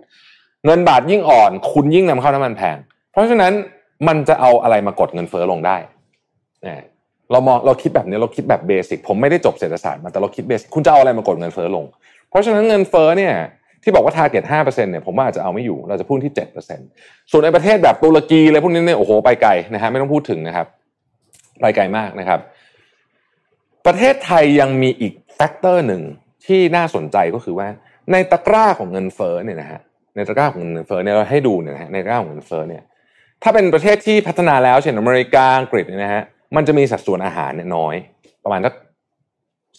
[0.66, 2.76] เงินบาทยิ่งอ่อน คุณยิ่งนำเข้าน้ำมันแพง
[3.12, 3.52] เพราะฉะนั้น
[4.08, 5.76] มันจะเอาอะไรมากดเงินเฟ้อลงได้
[6.62, 6.80] เนี่ย
[7.32, 11.84] เรามองเราคิดแบบนี้เราคิดแบบเบสิกผมไม่ได้จบเศรษฐศาสตร์มาแต่เราคิดเบสิกคุณจะเอาอะไรมากดเงินเฟ้อลง
[12.30, 13.34] เพราะฉะนั้นเงินเฟ้อเนี่ย
[13.82, 16.34] ที่บอกว่า target 5%เปอร์เซ็นต์เนี่ยผมว่าอาจจะเอาไม่อยู่เราจะพูดที่
[16.82, 20.66] 7%ส่วนในประเทศแบบตุรกีอะไรพวกนี้เนี่ยโอ้โหไปไกลนะฮะไม่ต้องพูดถึงนะครับ
[21.60, 22.40] ไปไกลมากนะครับ
[23.86, 26.02] ประเทศไทยยังมีอีก factor หนึ่ง
[26.46, 27.68] ที่น่าสนใจก็คือว่า
[28.12, 29.80] ในตะกร้าของเงินเฟ้อเนี่ยนะฮะ
[30.16, 32.82] ในตะกร้าของเงินเฟ้อเนี่ยเราให้ดูเนี่ยนะฮะในตะกร้าของเงินเฟ้อเนี่ย
[33.42, 36.22] ถ้าเป็นประเทศที่พัฒนาแล้วเช่นอเมริกาอังกฤษเนี่ยนะฮะ
[36.56, 37.94] มันจะมีสัดส่วนอาหารเนี่ยน้อย
[38.44, 38.74] ประมาณสัก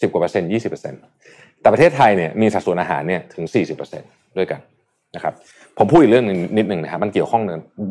[0.00, 1.00] สิบกว่าเปอร์เซ็นต์ยี่สิบเปอร์เซ็นต์
[1.60, 4.08] แต่ประเทศไทยเนี่ยมีสัดส่วนอาหารเนี่ยถึงสี่สิบเปอร์เซ็นต์
[4.38, 4.60] ด้วยกัน
[5.14, 5.34] นะครับ
[5.78, 7.42] ผมพูดอีกเรื่องหนึ่งนิดหนึ่งนะครับมันเกี่ยวข้อง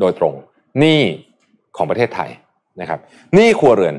[0.01, 0.33] โดยตรง
[0.79, 1.01] หนี้
[1.77, 2.29] ของประเทศไทย
[2.81, 2.99] นะครับ
[3.35, 3.95] หนี้ครัวเรือน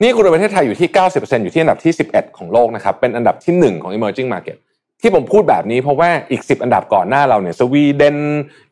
[0.00, 4.56] หนี้ครัวเรือนประเทศไทยอยู่ที่ 90%อยู่ที่อันดับที่ 11 ของโลกนะครับเป็นอันดับที่ 1 ของ emerging market
[5.02, 8.16] ที่ผมพูดแบบนี้เพราะว่าอีก 10 อันดับก่อนหน้าเราเนี่ยสวีเดน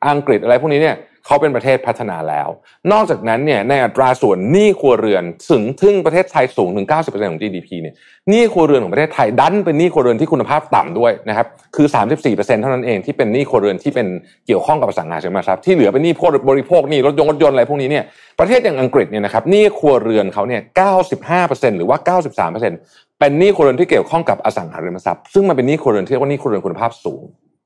[0.07, 0.97] อังกฤษอะไรพวกนี้เนี่ย
[1.29, 2.49] เขาเป็นประเทศพัฒนาแล้ว
[2.93, 7.95] นอกจากนั้นเนี่ยในอัตราส่วนหนี้ครัวเรือนถึงถึงประเทศไทยสูงถึง 90%ของ GDP เนี่ย
[8.29, 11.87] หนี้ครัวเรือนของประเทศไทยดันเป็นหนี้ครัวเรือนที่คุณภาพต่ำด้วยนะครับคือ
[12.25, 14.07] 34%เท่านั้นเองที่เป็นหนี้ครัวเรือนที่เป็น
[14.47, 18.05] เกี่ยวข้องกับอสังหาริมทรัพย์ที่เหลือเป็นหนี้พวกบริโภคหนี้รถยนต์รถยนต์อะไรพวกนี้เนี่ย
[18.41, 20.63] ประเทศอย่างอังกฤษเนี่ยนะครับหนี้ครัวเรือนเขาเนี่ย
[21.19, 27.23] 95%หรือว่า 93%เป็นหนี้ครัวเรือนที่เกี่ยวข้องกับอสังหาริมทรัพย์ซึ่งมันเป็นหนี้ครัวเรือนที่เรียกว่าหนี้ครัวเรือนคุณภาพสูง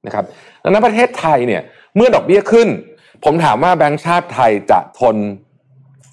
[0.07, 0.25] นะครับ
[0.65, 1.63] ดังนั้นประเทศไทยเนี่ย
[1.97, 2.69] เมื่อดอกเบี้ยขึ้น
[3.25, 5.17] ผมถามว่าแบงก์ชาติไทยจะทน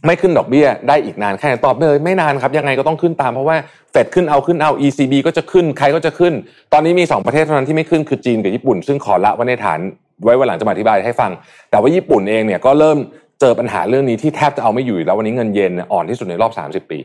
[0.06, 3.58] ไม่ขึ้นดอกเบี้ยได้อีกนานแค่ไหนตอบเลยไม่นานครับ ยังไงก็ต้องขึ้นตามเพราะว่า
[3.92, 6.34] เฟดขึ้นเอาขึ้นเอา ECB ก็จะขึ้นใครก็จะขึ้น
[6.74, 9.80] ตอนนี้มี 2 ประเทศเท่านั้นที่ไม่ขึ้นคือจีนกับญี่ปุ่น ซึ่งขอละไว้ในฐาน
[10.24, 11.32] ไว้วันหลังจะมาอธิบายให้ฟัง
[11.70, 12.98] แต่ว่าญี่ปุ่นเองเนี่ยก็เริ่ม
[13.40, 17.00] เจอปัญหาเรื่องนี้ที่แทบจะเอาไม่อยู่แล้ววันนี้เงินเยนอ่อนที่สุดในรอบ 30 ปี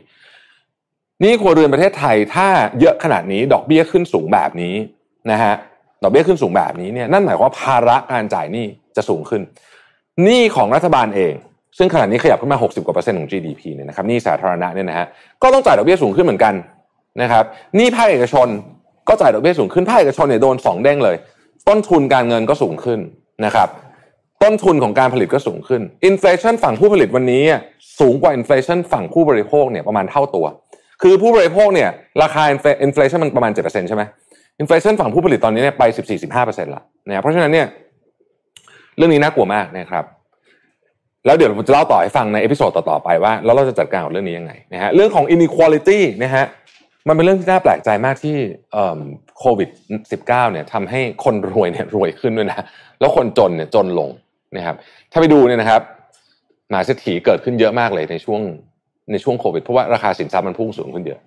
[1.23, 2.47] นี่ครัวเรือนประเทศไทยถ้า
[2.79, 4.75] เยอะขนาดนี้ดอกเบี้ยขึ้นสูงแบบนี้
[5.31, 5.53] นะฮะ
[6.03, 9.41] ดอกเบี้ยขึ้นสูงแบบนี้เนี่ยนั่นหมายความว่าภาระการจ่ายหนี้จะสูงขึ้น
[10.23, 11.33] หนี้ของรัฐบาลเอง
[11.77, 15.07] ซึ่งขณะนี้ขยับขึ้นมา 60กว่าเปอร์เซ็นต์ของ GDP เนี่ยนะครับหนี้สาธารณะเนี่ยนะฮะ
[15.43, 16.53] ก็ต้องจ่ายดอกเบี้ยสูงขึ้นเหมือนกัน
[17.21, 17.43] นะครับ
[17.75, 18.47] หนี้ภาคเอกชน
[19.07, 21.15] ก็จ่ายดอกเบี้ยสูงขึ้นภาคเอกชนเนี่ยโดนสองเด้งเลย
[21.67, 22.99] ต้นทุนการเงินก็สูงขึ้น
[23.45, 23.69] นะครับ
[24.43, 27.43] ต้นทุนของการผลิตก็สูงขึ้น inflation ฝั่งผู้ผลิตวันนี้
[27.99, 30.45] สูงกว่า inflation ฝั่งผู้บริโภคเนี่ยประมาณเท่าตัว
[31.01, 31.89] คือผู้บริโภคเนี่ย
[32.21, 34.03] ราคา inflation มันประมาณ7%ใช่ไหม
[34.59, 35.83] inflation ฝั่งผู้ผลิตตอนนี้เนี่ยไป
[36.27, 37.67] 14-15%ละนะเพราะฉะนั้นเนี่ย
[38.97, 40.05] เรื่องนี้น่ากลัวมากนะครับ
[41.25, 46.45] แล้วเดี๋ยวผมจะเล่าต่อให้ฟังใน episode ต่อๆไปว่าแล้วเราจะจัดการกับเรื่องนี้ยังไงนะฮะเรื่องของ inequality นะฮะ
[47.07, 48.35] มันเป็นเรื่องที่น่าแปลกใจมากที่
[49.39, 49.69] โควิด
[50.11, 52.65] -19 เนี่ยทำให้คนรวยเนี่ยรวยขึ้นด้วยนะ
[52.99, 54.09] แล้วคนจนเนี่ยจนลง
[54.57, 54.75] นะครับ
[55.11, 55.81] ถ้าไปดูเนี่ยนะครับ
[56.71, 58.41] มหาเศรษฐีเกิดขึ้นเยอะมากเลยในช่วง
[59.11, 61.19] ในช่วงโควิด เพราะว่าราคาสินทรัพย์มันพุ่งสูงขึ้นเยอะ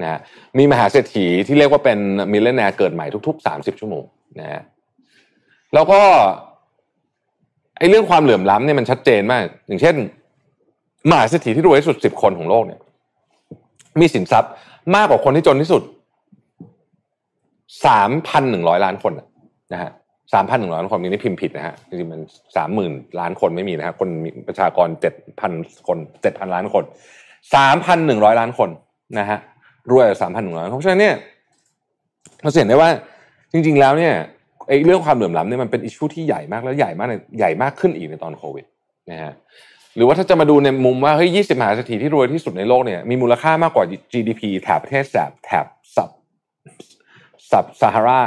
[0.00, 0.18] นะฮะ
[0.58, 1.98] มีมหาเศรษฐีที่เรียกว่าเป็น
[2.32, 4.04] millionaire เกิดใหม่ทุก ๆ 30 ชั่วโมง
[4.40, 4.62] นะฮะ
[5.74, 6.00] แล้วก็
[7.78, 9.94] ไอ้เรื่องความเหลื่อมล้ำเนี่ยมันชัดเจนมาก อย่างเช่น
[11.10, 12.80] มหาเศรษฐีที่รวยที่สุดสิบคนของโลกเนี่ย
[14.00, 14.50] มีสินทรัพย์
[14.94, 15.82] มากกว่าคนที่จนที่สุด
[17.86, 19.12] สามพันหนึ่งร้อยล้านคน
[19.72, 19.90] นะฮะ
[20.32, 22.20] สามพันหนึ่งร้อยล้านคนนี้นี่พิมพ์ผิดนะฮะจริงๆมัน
[22.56, 25.52] สามหมื่นล้านคนไม่มีนะฮะคนมีประชากรเจ็ดพัน
[25.88, 26.84] คนเจ็ดพันล้านคน
[27.54, 28.70] สามพันหนึ่งร้อยล้านคน
[29.18, 29.38] นะฮะ
[29.90, 31.14] รวยสามพันหนึ่งร้อยเพราะฉะนั้นเนี่ย
[32.42, 32.90] เราเห็นได้ว่า
[33.52, 34.14] จริง ๆ แล้วเนี่ย
[34.68, 37.08] ไอ้เรื่องความเหลื่อมล้ำเนี่ยมันเป็นอิชชูที่ใหญ่มากแล้วใหญ่มาก
[37.38, 38.64] ใหญ่มากขึ้นอีกในตอนโควิด
[39.10, 39.32] นะฮะ
[39.96, 46.10] หรือว่าถ้าจะมาดูในมุมว่าเฮ้ยยี่สิบมหาเศรษฐีที่รวยที่สุดในโลกเนี่ยมีมูลค่ามากกว่า GDP แถบประเทศแถบแถบสับ
[47.50, 48.22] สับซาฮารา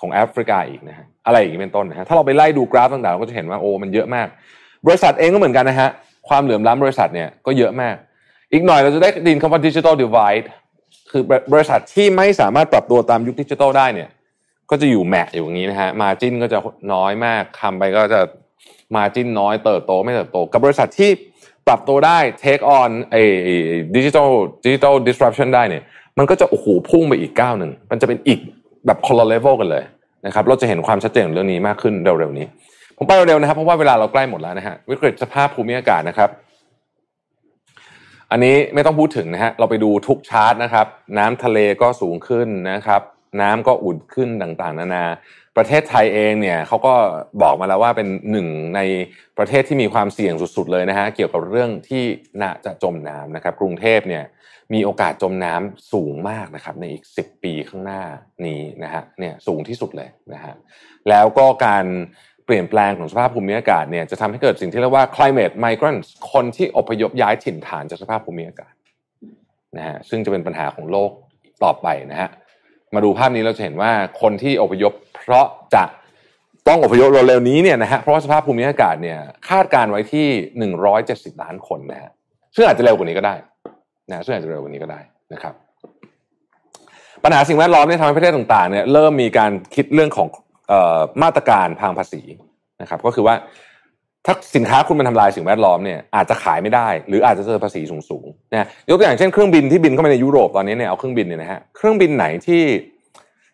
[0.00, 4.26] ของแอฟริกาอีกนะฮะอะไรอย่างนี้เป็นต้นนะฮะถ้าเราไปไล่ดูกราฟต่างๆเราก็จะเห็นว่าโอ้มันเยอะมาก
[4.86, 5.90] บริษัทเองก็เหมือนกันนะฮะ
[6.28, 7.94] ความเหลื่อมล้ำบริษัทเนี่ยก็เยอะมาก
[8.52, 10.50] อีกหน่อยเราจะได้ดินคำว่าดิจิทัลดิวไวด์
[11.10, 11.22] คือ
[11.52, 14.08] บริษัทที่ไม่สามารถปรับตัวตามยุคดิจิทัลได้เนี่ย
[14.70, 16.58] ก็จะอยู่แมะอยู่อย่างนี้นะฮะมาจินก็จะ
[16.92, 18.20] น้อยมากคำไปก็จะ
[18.96, 21.10] มาจินน้อยเติบโตไม่เติบโต กับบริษัทที่
[21.66, 23.22] ปรับตัวได้ take on ไอ้
[23.96, 24.28] ดิจิทัล
[24.64, 25.82] ดิจิทัล disruption ได้เนี่ย
[26.18, 28.38] มันก็จะโอ้โหพุ่งไปอีกก้าวหนึ่งมันจะเป็นอีก
[28.86, 29.84] แบบคนละเลเวลกันเลย
[30.26, 32.46] นะครับเราจะเห็นความชัดเจนเรื่องนี้มากขึ้นเร็วๆนี้
[32.98, 36.30] ผมไปเร็วๆนะครับ เพราะว่าเวลาเราใกล้หมดแล้วนะฮะวิกฤตสภาพภูมิอากาศนะครับ
[38.30, 40.86] อันนี้ไม่ต้องพูดถึงนะฮะเราไปดูทุกชาร์ตนะครับ
[41.18, 43.02] น้ำทะเลก็สูงขึ้นนะครับ
[43.40, 45.04] น้ำก็อุ่นขึ้นต่างๆ นานา
[45.56, 46.94] ประเทศไทยเองเนี่ยเขาก็
[47.42, 48.80] บอกมาแล้วว่าเป็นหนึ่งใน
[49.38, 52.04] ประเทศที่มีความเสี่ยงสุด ๆ เลยนะฮะเกี่ยวกับเรื่องที่
[52.40, 54.24] น่าจะจมน้ำนะครับ กรุงเทพเนี่ย
[54.74, 58.02] มีโอกาสจมน้ำสูงมากนะครับ ในอีก 10 ปีข้างหน้า
[58.46, 60.54] นี้นะฮะเนี่ยสูงที่สุดเลยนะฮะ
[61.08, 61.86] แล้วก็การ
[62.46, 68.74] เปลี่ยนแปลงของสภาพภูมิอากาศเนี่ยจะทำให้เกิดสิ่งที่เรียกว่า climate migrants คนที่อพยพย้ายถิ่นฐานจากสภาพภูมิอากาศ
[69.76, 71.10] นะฮะซึ่งจะเป็นปัญหาของโลก
[71.64, 72.30] ต่อไปนะฮะ
[72.96, 74.92] มาดูภาพนี้เราจะเห็นว่าคนที่อพยพ
[75.24, 75.84] เพราะจะ
[76.68, 79.18] ต้องอพยพเร็วๆนี้เนี่ยนะฮะเพราะว่าสภาพภูมิอากาศเนี่ย
[79.48, 80.26] คาดการไว้ที่
[81.04, 82.10] 170 ล้านคนนะฮะ
[82.54, 83.34] ซึ่งอาจจะเร็วกว่านี้ก็ได้
[84.10, 85.00] นะซึ่งอาจจะเร็วกว่านี้ก็ได้
[85.32, 85.54] นะครับ
[87.24, 90.28] ปัญหาสิ่งแวดล้อมเนี่ยทำให้ประเทศต่างๆเนี่ยเริ่มมีการคิดเรื่องของ
[91.22, 92.22] มาตรการทางภาษี
[92.80, 93.34] นะครับ ก็คือว่า
[94.26, 102.62] ถ้าสินค้าคุณมันทำลายสิ่งแวดล้อมเนี่ยอาจจะขายไม่ได้ หรืออาจจะเจอภาษีสูงๆนะยกตัวอย่างเช่นเครื่องบินที่บินเข้ามาในยุโรปตอนนี้เนี่ยเอาเครื่องบินเนี่ยนะฮะเครื่องบินไหนที่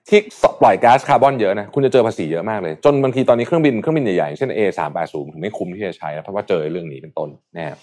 [0.09, 0.19] ที่
[0.63, 7.77] ปล่อยก๊าซคาร์บอนเยอะนะคุณจะเจอภาษีเยอะมากเลย จนบางทีตอนนี้เครื่องบินเครื่องบินใหญ่ๆเช่น A สามแปดศูนย์ถึงไม่คุ้มที่จะใช้เพราะว่าเจอเรื่องนี้เป็นต้นนะ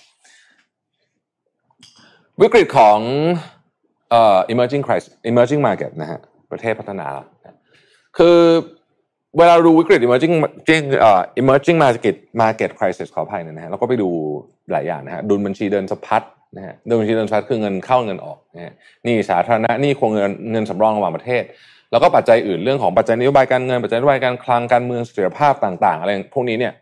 [2.42, 3.00] วิกฤตของ
[4.10, 6.20] เอ่อ emerging crisis emerging market นะฮะ
[6.52, 7.08] ประเทศพัฒนา
[8.18, 8.38] คือ
[9.38, 10.36] เวลาดูวิกฤต emerging
[11.42, 14.10] emerging market market crisis ขออภัยนะฮะเราก็ไปดู
[14.72, 16.24] หลายอย่างนะฮะดุลบัญชีเดินสะพัด
[16.56, 18.74] นะฮะดุลบัญชีเดินสะพัดคือเงินเข้าเงินออกนะฮะ
[19.06, 21.44] นี่สาธารณะนี่คงเงินเงินสำรองระหว่างประเทศ
[21.92, 26.74] แล้วก็ปัจจัยอื่นเรื่องของปัจจัยนโยบายการเงินปัจจัยนโยบายการคลังการเมืองเสถียรภาพต่างๆอะไรพวกนี้เนี่ย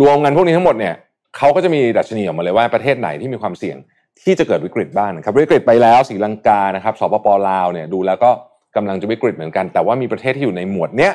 [0.00, 0.94] รวมกันพวกนี้ทั้งหมดเนี่ย
[1.36, 3.76] เขาก็จะมีดัชนีออกมาเลยว่าประเทศไหนที่มีความเสี่ยง
[4.22, 8.30] ที่จะเกิดวิกฤตบ้างนะครับวิกฤตไปแล้วสีลังกานะครับสปปลาวเนี่ยดูแล้วก็
[8.76, 11.12] กำลังจะวิกฤตเหมือนกัน แต่ว่ามีประเทศที่อยู่ในหมวดเนี้ย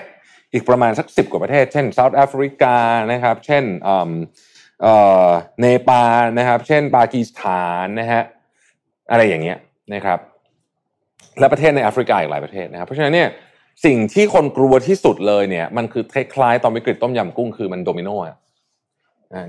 [0.54, 2.76] อีกประมาณสักสิบกว่าประเทศ เช่น South Africa
[3.12, 3.64] นะครับ เช่น
[5.62, 8.24] เนปาลนะครับ เช่นปากีสถานนะฮะ
[9.12, 9.58] อะไรอย่างเงี้ย
[9.94, 10.20] นะครับ
[11.40, 13.30] และประเทศในแอฟริกาอีกหลายประเทศนะครับ เพราะฉะนั้นเนี่ย
[13.86, 18.38] สิ่งที่คนกลัวที่สุดเลยเนี่ย มันคือคล้ายๆตอนวิกฤตต้มยำกุ้งคือมันโดมิโนอะ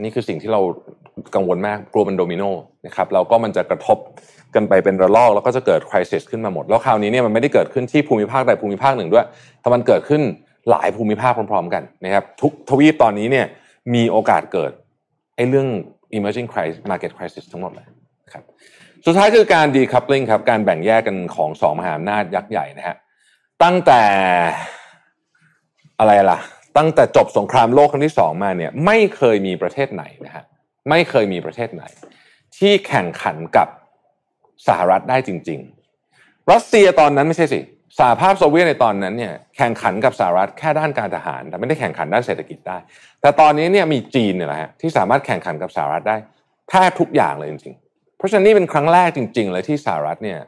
[0.03, 0.61] นี่คือสิ่งที่เรา
[1.35, 2.43] กังวลมากกลัวมันโดมิโน
[2.87, 3.99] นะครับแล้วก็มันจะกระทบ
[4.55, 9.27] กันไปเป็นระลอก แล้วก็จะเกิด crisis ขึ้นมาหมด แล้วคราวนี้เนี่ยมันไม่ได้เกิดขึ้นที่ภูมิภาคใดภูมิภาคหนึ่งด้วย
[9.61, 10.23] แต่มันเกิดขึ้น
[10.71, 13.47] หลายภูมิภาคพร้อม ๆ กันนะครับทุกทวีปตอนนี้เนี่ย
[13.95, 14.73] มีโอกาสเกิด
[15.37, 15.69] ไอ้เรื่อง
[16.17, 17.87] emerging crisis market crisis ทั้งหมดเลย
[18.33, 18.45] ครับ
[19.07, 22.97] สุดท้ายคือการ decoupling ครับการแบ่งแยกกันของสองมหาอำนาจยักษ์ใหญ่นะฮะ
[23.63, 24.03] ตั้งแต่
[25.99, 26.39] อะไรล่ะ
[26.77, 30.45] ตั้งแต่จบสงครามโลกครั้งที่สองมาเนี่ยไม่เคยมีประเทศไหนนะฮะ
[30.91, 31.85] ไม่เคยมีประเทศไหน
[32.59, 33.69] ที่แข่งขันกับ
[34.67, 35.61] สหรัฐได้จริง
[36.05, 37.61] ๆ รัสเซียตอนนั้นไม่ใช่สิ
[37.99, 42.79] สหภาพโซเวียตในตอนนั้นเนี่ยแข่งขันกับสหรัฐแค่ด้านการทหาร แต่ไม่ได้แข่งขันด้านเศรษฐกิจได้
[43.21, 46.17] แต่ตอนนี้เนี่ยมีจีนเนี่ยแหละฮะที่สามารถแข่งขันกับสหรัฐได้
[46.71, 50.39] แทบทุกอย่างเลยจริงๆ เพราะฉะนั้นนี่เป็นครั้งแรกจริง ๆ เลยที่สหรัฐเนี่ย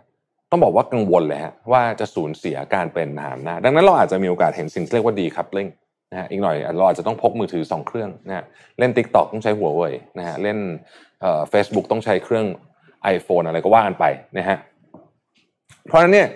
[0.50, 5.66] ต้องบอกว่ากังวลเลยฮะว่าจะสูญเสียการเป็นมหาอำนาจดังนั้นเราอาจจะมีโอกาสเห็นสิ่งที่เรียกว่าดีคัพลิง
[6.10, 8.44] นะฮะอีกหน่อยเราอาจจะต้องพกมือถือสองเครื่องนะฮะ
[8.78, 10.58] เล่น t ิ k t o k ต้องใช้หัวเว่ยนะฮะเล่น
[11.20, 12.46] เอ่อเฟซบุ๊กต้องใช้เครื่อง
[13.14, 14.04] iPhone อะไรก็ว่ากันไป
[14.38, 14.58] นะฮะ
[15.88, 16.28] เพราะฉะนั้นเนี่ย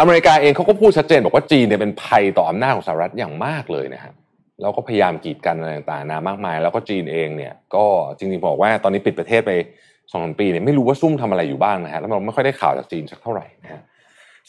[0.00, 4.12] อเมริกาเองเขาก็พูดชัดเจนบอกว่าจีนเนี่ยเป็นภัยต่ออำนาจของสหรัฐอย่างมากเลยนะฮะ
[4.60, 7.84] แล้วก็พยายามกีดกันอะไรต่างๆนามากมาย แล้วก็จีนเองเนี่ย ก็
[8.18, 9.52] จริงๆบอกว่าตอนนี้ปิดประเทศไป
[10.12, 13.82] สองปีเนี่ยไม่รู้ว่าซุ่มทำอะไรอยู่บ้างนะฮะแล้วเราไม่ค่อยได้ข่าวจากจีนสักเท่าไหร่นะฮะ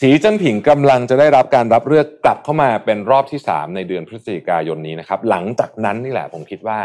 [0.01, 6.79] สีจิ้นผิงกำลังจะได้รับการรับเลือกกลับเข้ามาเป็นรอบที่สามในเดือนพฤศจิกายนนี้นะครับ หลังจากนั้นนี่แหละผมคิดว่า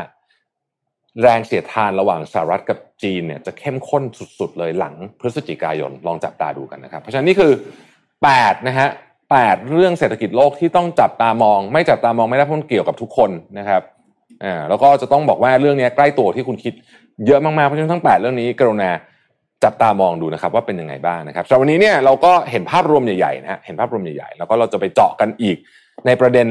[1.23, 4.03] แรงเสียดทานระหว่างสหรัฐกับจีนเนี่ยจะเข้มข้น
[4.39, 7.53] สุดๆเลยหลังพฤศจิกายนลองจับตาดูกันนะครับ เพราะฉะนั้นนี่คือ
[8.31, 8.89] 8นะฮะ
[9.31, 13.83] แเรื่องเศรษฐกิจโลกที่ต้องจับตามอง ไม่จับตามองไม่ได้เพราะมันเกี่ยวกับทุกคนนะครับ
[14.45, 16.73] อ่าแล้วก็จะต้องบอกว่าเรื่องนี้ใกล้ตัวที่คุณคิด
[17.27, 18.91] เยอะมากๆ เพราะฉะนั้นทั้ง 8 เรื่องนี้กรุณา
[19.65, 25.57] จับตามองดูนะครับว่าเป็นยังไงบ้างนะครับสำหรับวันนี้เนี่ยเราก็เห็นภาพรวมใหญ่ๆนะฮะเห็นภาพรวมใหญ่ๆ แล้วก็เราจะไปเจาะกันอีก
[26.07, 26.49] ในประเด็น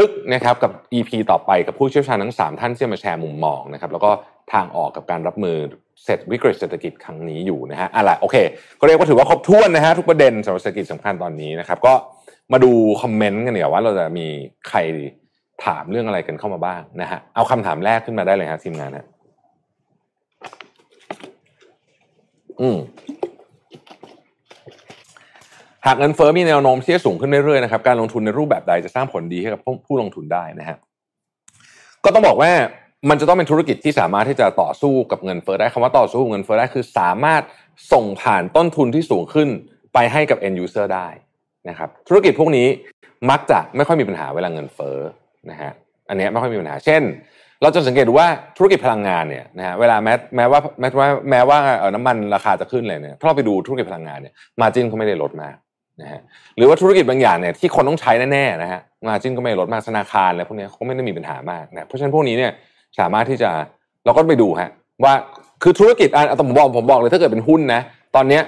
[0.00, 4.10] ลึกๆนะครับกับ EP ต่อไปกับผู้เชี่ยวชาญทั้ง 3 ท่านที่จะมาแชร์มุมมองนะครับแล้วก็
[4.52, 5.56] ทางออกกับการรับมือ
[6.04, 8.36] เสร็จวิกฤตเศรษฐกิจครั้งนี้อยู่นะฮะอะไรโอเค
[8.80, 11.94] ก็เรียกว่าถือว่าครบถ้วนนะฮะทุกประเด็นสำหรับเศรษฐกิจสำคัญตอนนี้นะครับ ก็
[12.52, 12.72] มาดู
[13.02, 14.26] คอมเมนต์กันเนี่ยว่าเราจะมี
[14.68, 14.78] ใคร
[15.64, 19.06] ถามเรื่องอะไรกันเข้ามาบ้างนะฮะเอาคำถามแรกขึ้นมาได้เลยครับทีมงานฮะ
[22.60, 22.78] อืม
[25.86, 30.76] หากเงินเฟอ้อมีแนวโน้มที่จะสูงขึ้นเรื่อยๆนะครับการลงทุนในรูปแบบใดจะสร้างผลดีให้กับผู้ลงทุนได้นะฮะ
[32.04, 32.50] ก็ต้องบอกว่า
[33.08, 37.42] มันจะต้องเป็นธุรกิจที่สามารถที่จะต่อสู้กับเงินเฟ้อได้คำว่าต่อสู้กับเงินเฟ้อได้คือสามารถ
[37.92, 39.48] ส่งผ่านต้นทุนที่สูงขึ้น
[39.94, 41.08] ไปให้กับ end user ได้
[41.68, 42.66] นะครับธุรกิจพวกนี้
[43.30, 44.98] มักจะไม่ค่อยมีปัญหาเวลาเงินเฟ้อ
[45.50, 45.72] นะฮะ
[46.08, 47.02] อันนี้ไม่ค่อยมีปัญหา เช่น
[47.62, 51.58] เราจะสังเกตดูว่าธุรกิจพลังงานเนี่ยนะฮะเวลาแม้แม้ว่าแม้ว่าแม้ว่า
[51.94, 55.56] น้ำมันราคาจะขึ้นเลยเนี่ยถ้าเราไปดูธุรกิจพลังงานเนี่ย margin เขาไม่ได้ลดมาก
[56.02, 56.20] นะฮะ
[56.56, 62.52] หรือว่าธุรกิจบางอย่างเนี่ยที่คนต้องใช้แน่ๆนะฮะ margin ก็ไม่ลดมากธนาคารอะไรพวกนี้เขาไม่ได้มีปัญหามากนะเพราะฉะนั้นพวกนี้เนี่ย
[62.98, 63.50] สามารถที่จะ
[64.04, 64.70] เราก็ไปดูฮะ
[65.04, 65.14] ว่า
[65.62, 67.80] คือธุรกิจอะผมบอกผมบอกเลยถ้าเกิดเป็นหุ้นนะ
[68.16, 68.42] ตอนเนี้ย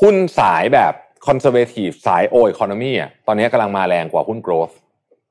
[0.00, 0.92] หุ้นสายแบบ
[1.26, 4.76] conservative สายโอ e คอนมีอะตอนนี้กำลังมาแรงกว่าหุ้น growth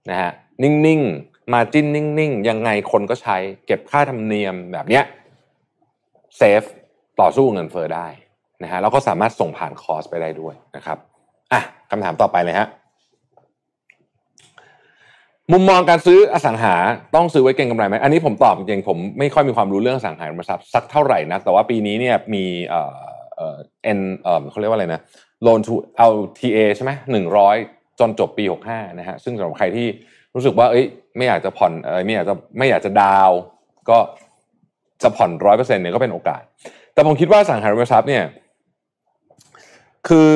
[0.09, 0.31] นะฮะ
[0.63, 5.03] นิ่งๆ margin นิ่งๆ ยังไงคนก็ใช้เก็บค่าธรรมเนียมแบบเนี้ย
[6.37, 6.61] เซฟ
[7.21, 8.07] ต่อสู้เงินเฟอ้อได้
[8.63, 10.97] นะฮะแล้วก็สามารถส่งผ่านคอร์สไปได้ด้วยนะครับ
[11.53, 12.67] อะคำถามต่อไปเลยฮะ
[15.51, 16.75] มุมมองการซื้ออสังหา
[17.15, 22.97] ต้องซื้อไว้เก็งกำไรไหมอันนี้ผมตอบจริงผมไม่ค่อยมีความรู้เรื่องอสังหาริมทรัพย์สักเท่าไหร่นะแต่ว่าปีนี้เนี่ยมีเอ่อ
[23.35, 25.01] เอ่อเอ็นเอ่อเขาเรียกว่าอะไรนะ
[25.45, 25.75] loan to
[26.13, 27.57] LTA ใช่ไหมหนึ่งร้อย
[27.99, 29.87] จนจบปีหกห้านะฮะซึ่งสำหรับใครที่
[30.35, 30.85] รู้สึกว่า เอ้ย
[31.17, 33.31] ไม่อยากจะผ่อนเออไม่อยากจะไม่อยากจะดาว
[33.89, 33.97] ก็
[35.03, 36.41] จะผ่อนร้อยเปอร์เซ็นต์เนี่ยก็เป็นโอกาส
[36.93, 38.23] แต่ผมคิดว่าสังหาริมทรัพย์เนี่ย
[40.07, 40.29] คือ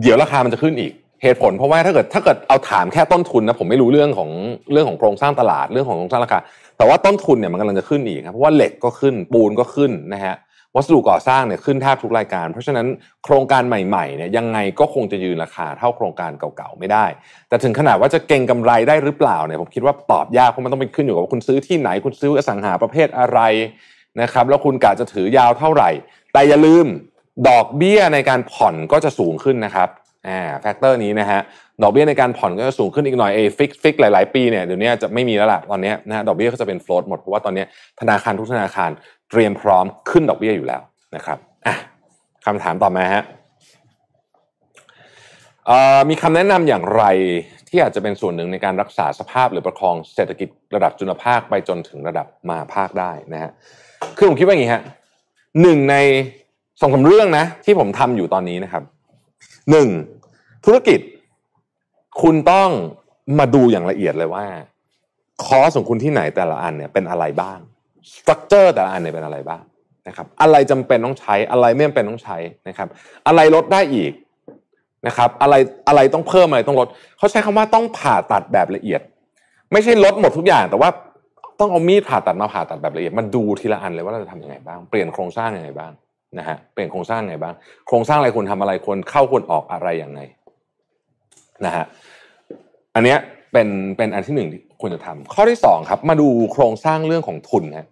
[0.00, 0.92] เดี๋ยวราคามันจะขึ้นอีก
[1.24, 4.30] เหตุผลเพราะว่าถ้าเกิดถ้าเกิดเอาถามแค่ต้นทุนนะผมไม่รู้เรื่องของ
[4.72, 6.38] เรื่องของโครงสร้างตลาดเรื่องของโครงสร้างราคา
[6.78, 10.34] แต่ว่าต้นทุนเนี่ยมันกำลังจะขึ้นอีกครับเพราะว่าเหล็กก็ขึ้นปูนก็ขึ้นนะฮะ
[10.76, 12.86] วัสดุก่อสร้างเนี่ยขึ้นแทบทุกรายการ เพราะฉะนั้น
[13.24, 17.06] โครงการใหม่ๆเนี่ยยังไงก็คงจะยืนราคาเท่าโครงการเก่าๆไม่ได้
[17.48, 23.40] แต่ถึงขนาดว่าจะเก่งกำไรได้หรือเปล่าเนี่ยผมคิดว่าตอบยากเพราะมันต้องเป็นขึ้นอยู่กับว่าคุณซื้อที่ไหนคุณซื้ออสังหาประเภทอะไร
[24.20, 25.90] นะครับแล้วคุณกะจะถือยาวเท่าไหร่
[26.32, 26.86] แต่อย่าลืม
[27.48, 29.88] ดอกเบี้ยในการผ่อนก็จะสูงขึ้นนะครับ
[30.28, 31.40] อ่า factor นี้นะฮะ
[31.82, 37.64] ดอกเบี้ยในการผ่อนก็จะสูงขึ้นอีกหน่อยเอ fix fix หลาย ๆ ปีเนี่ยเดี๋ยวนี้จะไม่มีแล้วล่ะตอนนี้นะฮะดอกเบี้ยก็จะเป็น float หมดเพราะว่าตอนนี้
[38.00, 38.90] ธนาคารทุกธนาคาร
[39.30, 40.80] เตรียมพร้อมขึ้นดอกเบี้ยอยู่แล้ว
[41.16, 41.74] นะครับอะ
[42.46, 43.22] คำถามต่อมาฮะ
[46.08, 47.04] มีคำแนะนำอย่างไร
[47.68, 53.50] ที่อาจจะเป็นส่วนหนึ่งในการรักษาสภาพหรือประคองเศรษฐกิจระดับจุลภาคไปจนถึงระดับมาภาคได้นะฮะ
[54.16, 54.82] คือผมคิดว่าอย่างนี้ฮะ
[55.62, 55.96] หนึ่งใน
[56.80, 58.82] สองสาเรื่องนะที่ผมทำอยู่ตอนนี้นะครับ
[59.70, 59.88] หนึ่ง
[60.64, 61.00] ธุรกิจ
[62.22, 62.70] คุณต้อง
[63.38, 64.46] มาดูอย่างละเอียดเลยว่า
[65.44, 67.58] คอสของคุณที่ไหนแต่ละอันเนี่ยเป็นอะไรบ้าง
[68.14, 69.62] สตรัคเจอร์แต่ละอันเนี่ยเป็นอะไรบ้าง
[70.08, 72.38] นะครับ อะไรจำเป็นต้องใช้อะไรไม่จำเป็นต้องใช้
[72.68, 72.88] นะครับ
[73.26, 74.12] อะไรลดได้อีก
[75.06, 75.54] นะครับ อะไร
[75.88, 76.88] อะไรต้องเพิ่มอะไรต้องลด
[77.18, 79.00] เขาใช้คำว่าต้องผ่าตัดแบบละเอียด
[79.72, 80.90] ไม่ใช่ลดหมดทุกอย่างแต่ว่า
[81.60, 85.92] ต้องเอามีดผ่าตัดมาผ่าตัดแบบละเอียดมาดูทีละอันเลยว่าเราจะทำยังไงบ้าง เปลี่ยนโครงสร้างยังไงบ้าง
[86.38, 87.54] นะฮะเปลี่ยนโครงสร้างไงบ้าง
[87.86, 90.20] โครงสร้างอะไรควรทำอะไรควรเข้าควรออกอะไรอย่างไง
[91.64, 91.84] นะฮะ
[92.94, 93.18] อันเนี้ย
[93.52, 97.86] เป็นเป็นอันที่หนึ่งที่ควรจะทำข้อที่สองครับ มาดูโครงสร้างเรื่องของทุนฮะ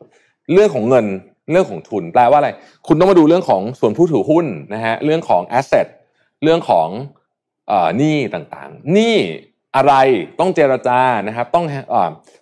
[0.52, 1.06] เรื่องของเงิน
[1.50, 2.50] เรื่องของทุน แปลว่าอะไร
[2.86, 5.86] คุณต้องมาดูเรื่องของส่วนผู้ถือหุ้นนะฮะเรื่องของแอสเซท
[6.42, 6.88] เรื่องของ
[7.98, 9.16] หนี้ต่างๆหนี้
[9.76, 9.94] อะไร
[10.40, 11.96] ต้องเจรจานะครับ ต้องอ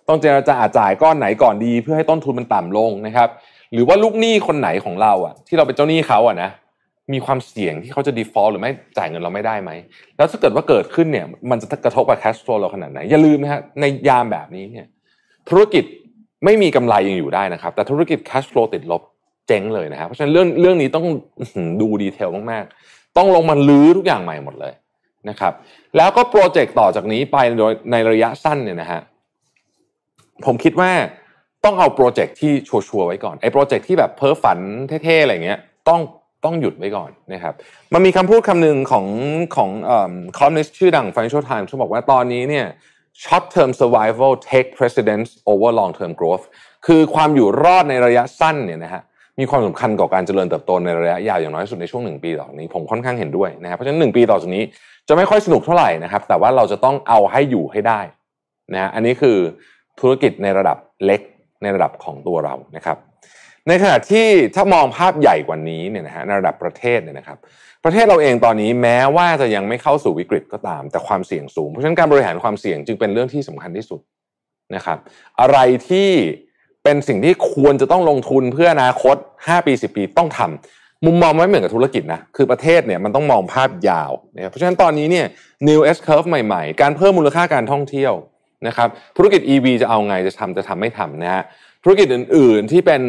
[0.07, 3.29] ต้องเจรจาอาจ่ายก้อนไหนก่อนดี เพื่อให้ต้นทุนมันต่ำลงนะครับ
[3.73, 6.49] หรือว่าลูกหนี้คนไหนของเราอะ ที่เราเป็นเจ้าหนี้เขาอะนะ
[7.13, 9.71] มีความเสี่ยงที่เขาจะ default หรือไม่จ่ายเงินเราไม่ได้ไหม
[10.17, 14.87] แล้วถ้าเกิดว่าเกิดขึ้นเนี่ย มันจะกระทบกับ cash flow เราขนาดไหน อย่าลืมนะฮะในยามแบบนี้เนี่ย
[15.49, 15.83] ธุรกิจ
[16.45, 19.01] ไม่มีกำไรยังอยู่ได้นะครับ แต่ธุรกิจ cash flow ติดลบ
[19.47, 21.05] เจ๊งเลยนะครับเพราะฉะนั้นเรื่องเรื่องนี้ต้อง
[21.81, 24.73] ดูดีเทลมากๆ ต้องลงมาลื้อทุกอย่างใหม่หมดเลย
[25.29, 25.53] นะครับ
[25.97, 29.01] แล้วก็โปรเจกต์ต่อจากนี้ไปโดยในระยะสั้นเนี่ยนะฮะ
[30.45, 30.91] ผมคิดว่า
[31.65, 34.59] ต้องเอาโปรเจกต์ที่ชัวร์ไว้ก่อนไอ้โปรเจกต์ที่แบบเพ้อฝัน
[35.03, 35.59] เท่ๆอะไรเงี้ย
[35.89, 36.01] ต้อง
[36.45, 37.53] ต้องหยุดไว้ก่อนนะครับ
[37.93, 39.05] มันมีคำพูดคำหนึ่งของ
[39.55, 39.69] ของ
[40.37, 42.65] คอมนิสชื่อดัง Financial Times ที่บอกว่าตอนนี้เนี่ย
[43.23, 46.45] short term survival take precedence over long term growth
[46.85, 49.01] คือความอยู่รอดในระยะสั้นเนี่ยนะฮะ
[49.39, 54.63] มีความสำคัญกับการเจริญเติบโตในระยะยาวอย่างน้อยสุดในช่วงหนึ่งปีต่อจากนี้ ผมค่อนข้างเห็นด้วยนะครับเพราะฉะนั้นหนึ่งปีต่อจากนี้
[55.07, 58.01] จะไม่ค่อยสนุกเท่าไหร่นะครับ แต่ว่าเราจะต้องเอาให้อยู่ให้ได้
[58.73, 59.37] นะอันนี้คือ
[59.99, 61.21] ธุรกิจในระดับเล็ก
[61.61, 62.97] ในระดับของตัวเรานะครับ
[63.67, 67.37] ในขณะที่ถ้ามองภาพใหญ่กว่านี้เนี่ยนะฮะในระดับประเทศเนี่ยนะครับ
[67.83, 73.99] ประเทศเราเองตอนนี้แม้ว่าจะยังไม่เข้าสู่วิกฤตก็ตาม แต่ความเสี่ยงสูง เพราะฉะนั้นการบริหารความเสี่ยงจึงเป็นเรื่องที่สำคัญที่สุด
[74.75, 74.97] นะครับ
[75.39, 75.57] อะไร
[75.89, 76.09] ที่
[76.83, 85.25] เป็นสิ่งที่ควรจะต้องลงทุนเพื่ออนาคต 5 ปี 10 ปีต้องทำมุมมองไม่เหมือนกับธุรกิจนะ คือประเทศเนี่ยมันต้องมองภาพยาวนะครับเพราะฉะนั้นตอนนี้เนี่ย
[85.67, 88.13] new S curve ใหม่ๆ การเพิ่มมูลค่าการท่องเที่ยว
[88.67, 88.87] นะครับ
[89.17, 91.43] ธุรกิจ EV จะเอาไงจะทำจะทำไม่ทำนะฮะ
[91.83, 93.01] ธุรกิจอื่นๆที่เป็น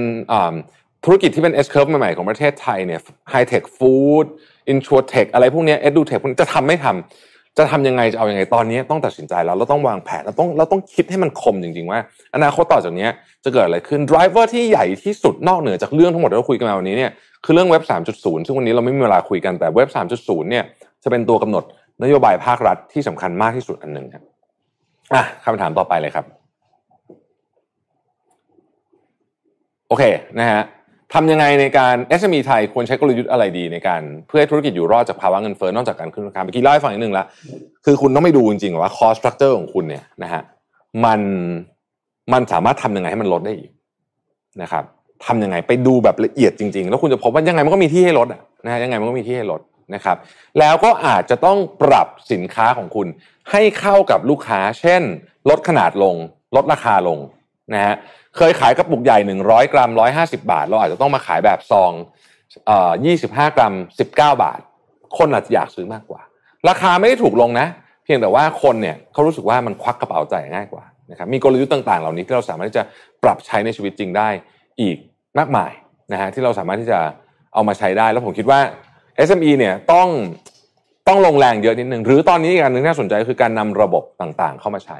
[1.04, 3.00] ธุรกิจที่เป็น S curve ใหม่ๆของประเทศไทยเนี่ย
[3.32, 4.26] High Tech Food
[4.72, 12.00] Insurtech อะไรพวกนี้ EduTech พวกนี้จะทำไม่ทำจะทำยังไงจะเอาอยัางไงตอนนี้ต้องตัดสินใจแล้วเราต้องวางแผนเราต้องเราต้องคิดให้มันคมจริง ๆ ว่า
[12.34, 13.08] อนาคตต่อจากนี้
[13.44, 17.10] จะเกิดอะไรขึ้น driver ที่ใหญ่ที่สุดนอกเหนือจากเรื่องทั้งหมดที่เราคุยกันมาวันนี้เนี่ย
[17.44, 17.82] คือเรื่องเว็บ
[18.14, 19.88] 3.0 ซึ่งวันนี้เราไม่มีเวลาคุยกันแต่เว็บ
[20.20, 20.64] 3.0 เนี่ย
[21.02, 21.64] จะเป็นตัวกำหนด
[22.02, 24.31] นโยบายภาครัฐที่สำคัญมากที่สุดอันหนึ่งครับ
[25.14, 26.24] อะคำถามต่อไปเลยครับ
[29.88, 30.04] โอเค
[30.40, 30.62] นะฮะ
[31.14, 37.24] ทำยังไงในการ SME ไทยควรใช้กลยุทธ์อะไรดีในการ เพื่อให้ธุรกิจอยู่รอดจากภาวะเงินเฟ้อนอกจากการขึ้นราคาเมื่อกี้เล่าให้ฟังอีกนึงละ
[37.84, 40.42] คือคุณต้องไปดูจริงๆว่า cost structure ของคุณเนี่ยนะฮะ
[41.04, 41.20] มัน
[42.32, 43.70] มันสามารถทำยังไงให้มันลดได้อีก
[44.62, 44.84] นะครับ
[45.26, 48.28] ทำยังไงไปดูแบบละเอียดจริง ๆ แล้วคุณจะพบว่ายังไงมันก็มีที่ให้ลด
[48.64, 49.60] นะฮะยังไงมันก็มีที่ให้ลด
[49.94, 50.16] นะครับ
[50.58, 53.06] แล้วก็อาจจะต้องปรับสินค้าของคุณ
[53.50, 55.02] ให้เข้ากับลูกค้า เช่น
[55.50, 56.14] ลดขนาดลง
[56.56, 57.18] ลดราคาลง
[57.74, 57.94] นะฮะ
[58.36, 59.90] เคยขายกระปุกใหญ่ 100 กรัม
[60.20, 61.92] 150 บาท เราอาจจะต้องมาขายแบบซอง
[62.66, 62.92] เอ่อ
[63.24, 64.60] 25 กรัม 19 บาท
[65.18, 66.20] คนอาจจะอยากซื้อมากกว่า
[66.68, 67.66] ราคาไม่ได้ถูกลงนะ
[68.04, 72.84] เพียงแต่ว่าคนเนี่ยเขารู้สึกว่ามันควักกระเป๋าจ่ายง่ายกว่านะครับมีกลยุทธ์ต่างๆ เหล่านี้ที่เราสามารถที่จะ
[73.22, 74.28] ปรับใช้ในชีวิตจริงได้
[74.80, 74.96] อีก
[75.38, 75.72] มากมาย
[76.12, 76.98] นะฮะที่เราสามารถที่จะ
[77.54, 78.60] เอามาใช้ได้ แล้วผมคิดว่า
[79.26, 80.08] SME เนี่ยต้อง
[81.08, 84.98] ต้องลงแรงเยอะนิดนึงหรือตอนนี้อีกอันหนึ่งน่าสนใจคือการนำระบบต่างๆ เข้ามาใช้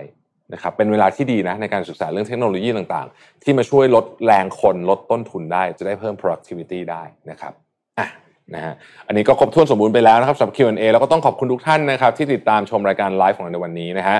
[0.53, 7.53] นะครับเป็นเวลาที่ดีนะในการศึกษาเรื่องเทคโนโลยีต่างๆ ที่มาช่วยลดแรงคนลดต้นทุนได้ จะได้เพิ่ม productivity ได้นะครับ
[7.99, 8.07] อะ
[8.55, 8.75] นะฮะ
[9.07, 14.19] อันนี้ก็ครบถ้วนสมบูรณ์ไปแล้วนะครับสำหรับ Q&A แล้วก็ต้องขอบคุณทุกท่านนะครับที่ติดตามชมรายการไลฟ์ของเราในวันนี้นะฮะ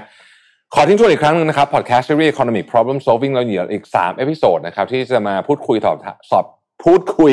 [0.75, 5.97] ขอทิ้งทวนอีกครั้งหนึ่งนะครับ podcast series economic problem solving เราเหลืออีก 3 episode นะครับที่จะมาพูดคุยตอบ
[6.31, 6.45] สอบ
[6.85, 7.33] พูดคุย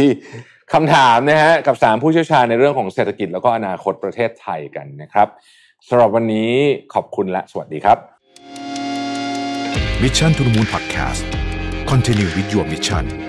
[0.73, 5.27] คำถามนะฮะกับ 3 ผู้เชี่ยวชาญในเรื่องของเศรษฐกิจแล้วก็อนาคตประเทศไทยกันนะครับ
[5.87, 6.51] สำหรับวันนี้
[6.93, 7.97] ขอบคุณและสวัสดีครับ
[10.03, 11.23] Mission to the Moon Podcast
[11.91, 13.28] Continue with your mission